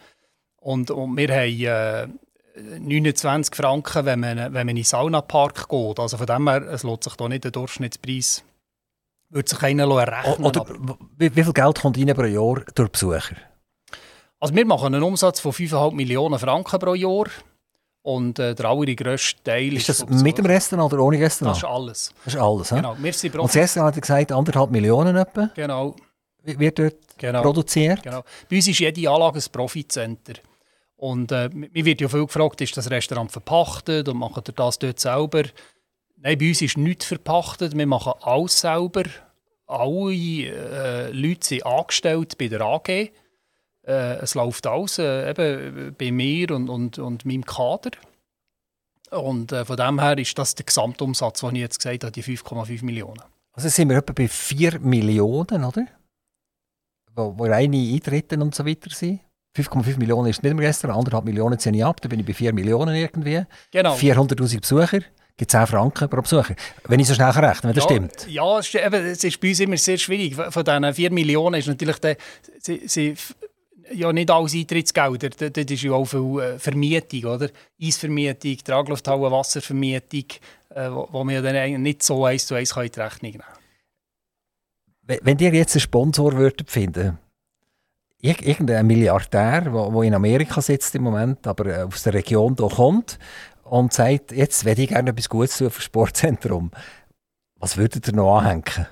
[0.61, 2.09] Und, und wir haben äh,
[2.57, 5.99] 29 Franken, wenn man, wenn man in den Saunapark geht.
[5.99, 8.45] Also von dem her, es lohnt sich da nicht der Durchschnittspreis.
[9.31, 10.47] Würde sich keiner errechnen.
[10.47, 10.65] Oder
[11.17, 13.37] wie, wie viel Geld kommt rein pro Jahr durch Besucher?
[14.39, 17.27] Also wir machen einen Umsatz von 5,5 Millionen Franken pro Jahr.
[18.03, 19.89] Und äh, der allergrößte Teil ist...
[19.89, 21.57] Ist das mit dem Restaurant oder ohne Restaurant?
[21.57, 22.15] Das ist alles.
[22.25, 22.97] Das ist alles, Genau.
[22.99, 25.51] Wir sind Und das Restaurant hat gesagt, anderthalb Millionen etwa?
[25.55, 25.97] Genau.
[26.43, 27.41] Wird dort genau.
[27.41, 28.03] produziert?
[28.03, 28.23] Genau.
[28.51, 30.35] Bei uns ist jede Anlage ein Profitcenter.
[31.05, 34.79] Und äh, mir wird ja viel gefragt, ist das Restaurant verpachtet und macht ihr das
[34.79, 35.43] dort selber?
[36.17, 37.77] Nein, bei uns ist nichts verpachtet.
[37.77, 39.03] Wir machen alles selber.
[39.67, 42.89] Alle äh, Leute sind angestellt bei der AG.
[42.89, 43.11] Äh,
[43.83, 47.91] es läuft alles äh, eben bei mir und, und, und meinem Kader.
[49.11, 52.23] Und äh, von dem her ist das der Gesamtumsatz, den ich jetzt gesagt habe, die
[52.23, 53.21] 5,5 Millionen.
[53.53, 55.87] Also sind wir etwa bei 4 Millionen, oder?
[57.15, 59.21] Wo, wo reine Eintritte und so weiter sind.
[59.57, 62.35] 5,5 Millionen ist nicht im Restaurant, 1,5 Millionen ziehe ich ab, da bin ich bei
[62.35, 63.45] 4 Millionen irgendwie.
[63.71, 63.95] Genau.
[63.95, 65.01] 400'000 Besucher,
[65.37, 66.55] gibt 10 Franken pro Besucher.
[66.89, 68.27] Wenn ich so schnell rechne, wenn das ja, stimmt.
[68.29, 70.35] Ja, es ist, eben, es ist bei uns immer sehr schwierig.
[70.35, 72.17] Von diesen 4 Millionen ist natürlich der,
[72.59, 73.15] sie, sie
[73.93, 75.31] ja nicht alles Eintrittsgelder.
[75.31, 77.49] Das ist ja auch viel äh, Vermietung, oder?
[77.81, 80.25] Eisvermietung, Traglufthalle, Wasservermietung,
[80.71, 85.19] äh, wo, wo man dann nicht so eins zu eins in die Rechnung nehmen kann.
[85.23, 87.19] Wenn ihr jetzt einen Sponsor würdet finden
[88.25, 93.19] irgendein Milliardär, der in Amerika sitzt im Moment, aber äh, aus der Region hier kommt
[93.65, 96.71] und sagt, jetzt werde ich gerne etwas Gutes tun für das Sportzentrum.
[97.57, 98.87] Was würdet ihr noch anhängen?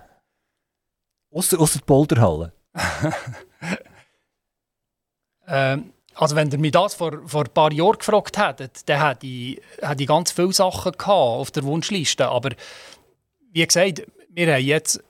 [1.30, 2.52] Außer, außer die Boulderhalle.
[5.48, 9.26] Ähm, also wenn ihr mich das vor, vor ein paar Jahren gefragt hättet, dann hätte
[9.26, 12.28] ich, hätte ich ganz viele Sachen auf der Wunschliste.
[12.28, 12.50] Aber
[13.50, 15.02] wie gesagt, wir haben jetzt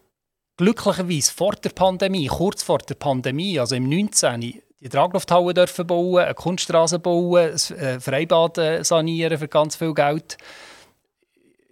[0.62, 4.40] glücklicherweise vor der Pandemie, kurz vor der Pandemie, also im 19.
[4.40, 9.92] die Traglufthalle dürfen bauen, eine Kunststraße bauen, ein äh, Freibad äh, sanieren für ganz viel
[9.92, 10.36] Geld.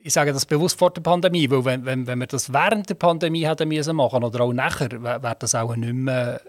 [0.02, 2.94] Ich sage das bewusst vor der Pandemie, weil wenn, wenn, wenn wir das während der
[2.96, 6.40] Pandemie hätten müssen machen oder auch nachher, wäre das auch nicht mehr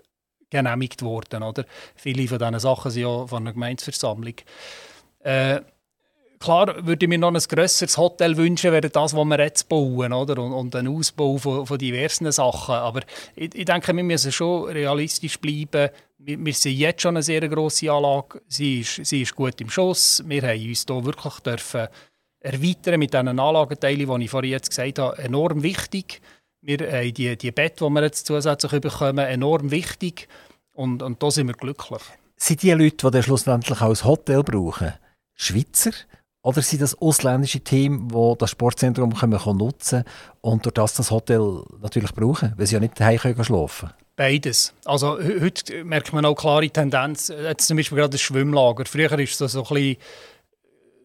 [0.50, 1.44] genehmigt worden.
[1.44, 1.66] Oder?
[1.96, 4.36] Viele von diesen Sachen sind ja von einer Gemeinsversammlung.
[5.20, 5.62] Äh,
[6.42, 10.12] klar würde ich mir noch ein grösseres Hotel wünschen, wäre das, was wir jetzt bauen,
[10.12, 10.42] oder?
[10.42, 12.76] Und, und einen Ausbau von, von diversen Sachen.
[12.76, 13.02] Aber
[13.36, 15.89] ich, ich, denke, wir müssen schon realistisch bleiben.
[16.18, 18.42] Wir, wir sind jetzt schon eine sehr grosse Anlage.
[18.48, 20.24] Sie ist, sie ist gut im Schuss.
[20.26, 21.88] Wir haben uns hier wirklich dürfen
[22.39, 26.22] erweitern mit diesen Anlagenteilen, die ich vorhin jetzt gesagt habe, enorm wichtig
[26.62, 30.28] wir haben die, die Bett, die wir jetzt zusätzlich bekommen, enorm wichtig.
[30.74, 32.02] Und, und da sind wir glücklich.
[32.38, 34.94] Sind die Leute, die dann schlussendlich auch ein Hotel brauchen,
[35.34, 35.92] Schweizer?
[36.44, 40.04] Oder sind das ausländische Team, die das Sportzentrum können, können nutzen
[40.42, 43.94] und durch das das Hotel natürlich brauchen, weil sie ja nicht daheim schlafen können?
[44.16, 44.74] Beides.
[44.86, 47.30] Also heute merkt man auch klare Tendenz.
[47.30, 48.86] Jetzt zum Beispiel gerade das Schwimmlager.
[48.86, 49.98] Früher war es so ein bisschen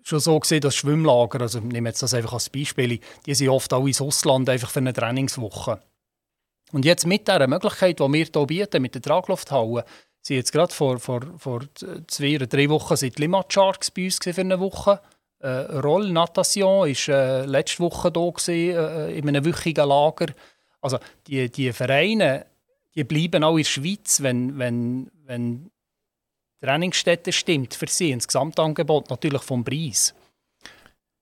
[0.03, 3.49] schon so gesehen, dass Schwimmlager, also ich nehme jetzt das einfach als Beispiel, die sind
[3.49, 5.81] oft auch ins Ausland einfach für eine Trainingswoche.
[6.73, 9.85] Und jetzt mit dieser Möglichkeit, die wir hier bieten, mit der Traglufthalle,
[10.23, 11.63] sind jetzt gerade vor, vor, vor
[12.07, 15.01] zwei oder drei Wochen sind die Limmat Sharks bei uns für eine Woche.
[15.39, 20.27] Äh, Roll Natation äh, letzte Woche hier gewesen, äh, in einem wöchigen Lager.
[20.81, 22.47] Also die, die Vereine
[22.97, 25.71] die bleiben auch in der Schweiz, wenn, wenn, wenn
[26.63, 30.15] Trainingsstätte stimmt für sie, ins Gesamtangebot natürlich vom Preis.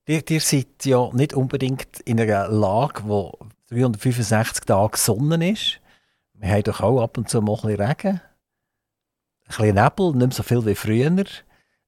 [0.06, 3.36] Ihr, ihr seid ja nicht unbedingt in einer Lage, wo
[3.70, 5.80] 365 Tage Sonne ist.
[6.34, 8.20] Wir haben doch auch ab und zu mal ein bisschen Regen.
[9.46, 11.24] Ein bisschen Nebel, nicht mehr so viel wie früher.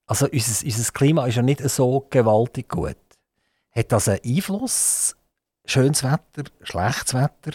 [0.07, 2.95] Also unser, unser Klima ist ja nicht so gewaltig gut.
[3.75, 5.15] Hat das einen Einfluss,
[5.65, 7.51] schönes Wetter, schlechtes Wetter,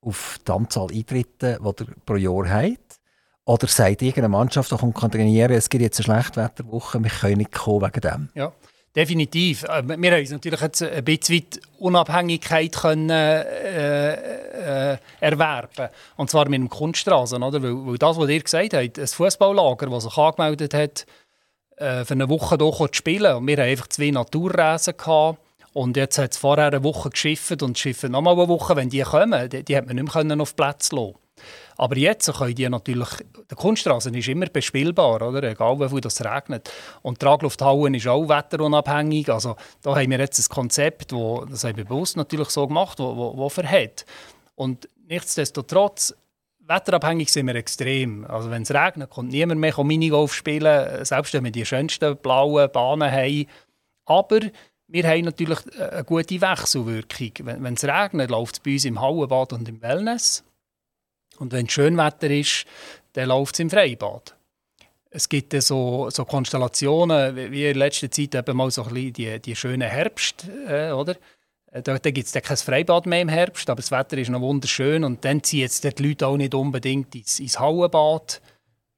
[0.00, 3.00] auf die Anzahl Eintritte, die ihr pro Jahr habt?
[3.44, 7.52] Oder sagt irgendeine Mannschaft, die kann trainieren, es gibt jetzt eine Schlechtwetterwoche, wir können nicht
[7.52, 8.28] kommen wegen dem?
[8.34, 8.52] Ja.
[8.94, 9.62] Definitiv.
[9.64, 16.28] Äh, wir haben uns natürlich jetzt ein bisschen weit Unabhängigkeit können, äh, äh, erwerben Und
[16.28, 17.40] zwar mit dem Kunststraßen.
[17.40, 17.62] Oder?
[17.62, 21.06] Weil, weil das, was ihr gesagt habt, ein Fußballlager, das sich angemeldet hat,
[21.80, 23.34] äh, für eine Woche hier zu spielen.
[23.36, 24.96] Und wir hatten einfach zwei Naturreisen.
[24.96, 25.38] Gehabt.
[25.72, 28.76] Und jetzt hat es vorher eine Woche geschifft und schiffen nochmal eine Woche.
[28.76, 31.14] Wenn die kommen, die, die hat man nicht mehr auf Platz lassen.
[31.76, 33.08] Aber jetzt können die natürlich,
[33.48, 35.42] der Kunststraße ist immer bespielbar, oder?
[35.44, 36.70] egal wie viel es regnet.
[37.00, 39.30] Und die Traglufthauen ist auch wetterunabhängig.
[39.30, 42.98] Also da haben wir jetzt ein Konzept, wo, das haben wir bewusst natürlich so gemacht,
[42.98, 44.04] wo, wo, wo verhält.
[44.54, 46.14] Und nichtsdestotrotz,
[46.70, 48.24] wetterabhängig sind wir extrem.
[48.24, 52.70] Also wenn es regnet, kommt niemand mehr Minigolf spielen, selbst wenn wir die schönsten blauen
[52.70, 53.46] Bahnen haben.
[54.06, 54.40] Aber
[54.86, 57.32] wir haben natürlich eine gute Wechselwirkung.
[57.44, 60.44] Wenn es regnet, läuft es bei uns im Hallenbad und im Wellness.
[61.38, 62.66] Und wenn es Schönwetter ist,
[63.14, 64.36] dann läuft es im Freibad.
[65.10, 69.40] Es gibt so, so Konstellationen, wie in letzter Zeit eben mal so ein bisschen die,
[69.40, 71.16] die schönen Herbst, äh, oder?
[71.70, 74.40] Äh, da, da gibt es kein Freibad mehr im Herbst, aber das Wetter ist noch
[74.40, 78.40] wunderschön und dann ziehen jetzt die Leute auch nicht unbedingt ins, ins Hallenbad.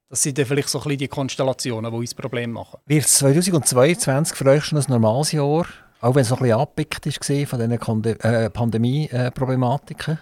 [0.09, 2.79] Das sind dann vielleicht so ein bisschen die Konstellationen, die uns Probleme machen.
[2.87, 5.67] Wird 2022 für euch schon ein normales Jahr,
[6.01, 10.19] auch wenn es noch ein bisschen abgepickt war von diesen äh, Pandemie-Problematiken?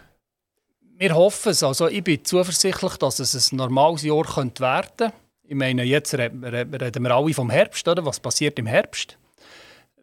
[0.97, 1.63] Wir hoffen es.
[1.63, 5.13] Also ich bin zuversichtlich, dass es ein normales Jahr könnte werden könnte.
[5.43, 7.89] Ich meine, jetzt reden wir alle vom Herbst.
[7.89, 8.05] Oder?
[8.05, 9.19] Was passiert im Herbst?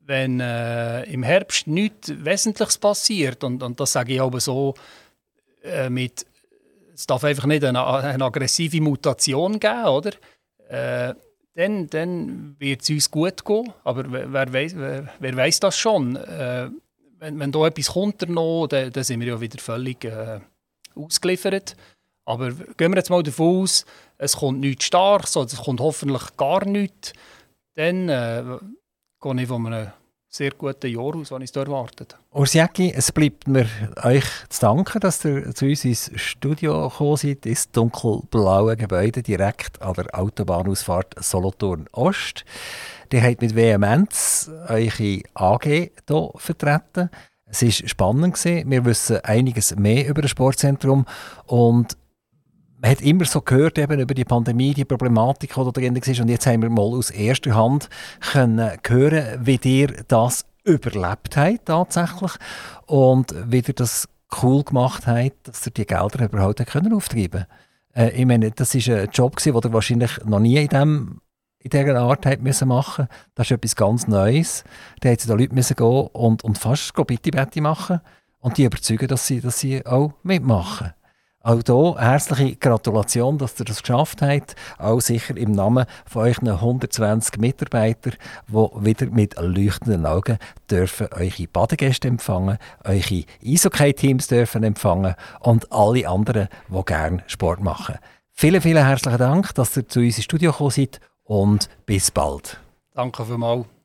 [0.07, 4.73] Wenn äh, im Herbst nichts Wesentliches passiert, und, und das sage ich aber so,
[5.63, 6.25] äh, mit,
[6.93, 10.11] es darf einfach nicht eine, eine aggressive Mutation geben, oder?
[10.69, 11.13] Äh,
[11.55, 13.73] dann, dann wird es uns gut gehen.
[13.83, 16.15] Aber wer weiß, wer, das schon?
[16.15, 16.69] Äh,
[17.19, 20.39] wenn, wenn da etwas kommt, dann, dann sind wir ja wieder völlig äh,
[20.95, 21.75] ausgeliefert.
[22.25, 23.85] Aber gehen wir jetzt mal davon aus,
[24.17, 27.13] es kommt nichts Starkes es kommt hoffentlich gar nichts,
[27.75, 28.43] dann äh,
[29.21, 29.87] gehe ich von einem
[30.29, 32.17] sehr guten Jahr aus, was ich da erwartet.
[32.31, 33.67] Ursiaki, es bleibt mir
[34.03, 39.81] euch zu danken, dass ihr zu uns ins Studio gekommen seid, ins dunkelblaue Gebäude direkt
[39.81, 42.45] an der Autobahnausfahrt Solothurn Ost.
[43.11, 47.09] Ihr habt mit Vehemenz eure AG hier vertreten.
[47.45, 48.43] Es war spannend.
[48.43, 51.05] Wir wissen einiges mehr über das Sportzentrum.
[51.45, 51.97] Und
[52.79, 56.21] man hat immer so gehört eben über die Pandemie, die Problematik, die da drin war.
[56.21, 57.89] Und jetzt haben wir mal aus erster Hand
[58.21, 62.31] können hören, wie ihr das überlebt habt tatsächlich
[62.85, 64.07] und wie ihr das
[64.41, 67.45] cool gemacht habt, dass ihr die Gelder überhaupt können auftreiben
[67.95, 71.21] äh, Ich meine, das war ein Job, den ihr wahrscheinlich noch nie in diesem
[71.59, 74.63] in dieser Art hat müssen machen Das ist etwas ganz Neues.
[75.01, 77.99] Da mussten da Leute müssen gehen und, und fast bitte Betty machen
[78.39, 80.93] und die überzeugen, dass sie, dass sie auch mitmachen.
[81.47, 84.53] Auch hier herzliche Gratulation, dass ihr das geschafft habt.
[84.79, 88.15] Auch sicher im Namen von euch 120 Mitarbeitern,
[88.49, 90.39] die wieder mit leuchtenden Augen
[90.69, 97.95] dürfen eure Badegäste empfangen, eure Eishockey-Teams dürfen empfangen und alle anderen, die gerne Sport machen.
[98.33, 102.59] Vielen, vielen herzlichen Dank, dass ihr zu uns ins Studio gekommen seid und bis bald.
[102.93, 103.76] Danke vielmals.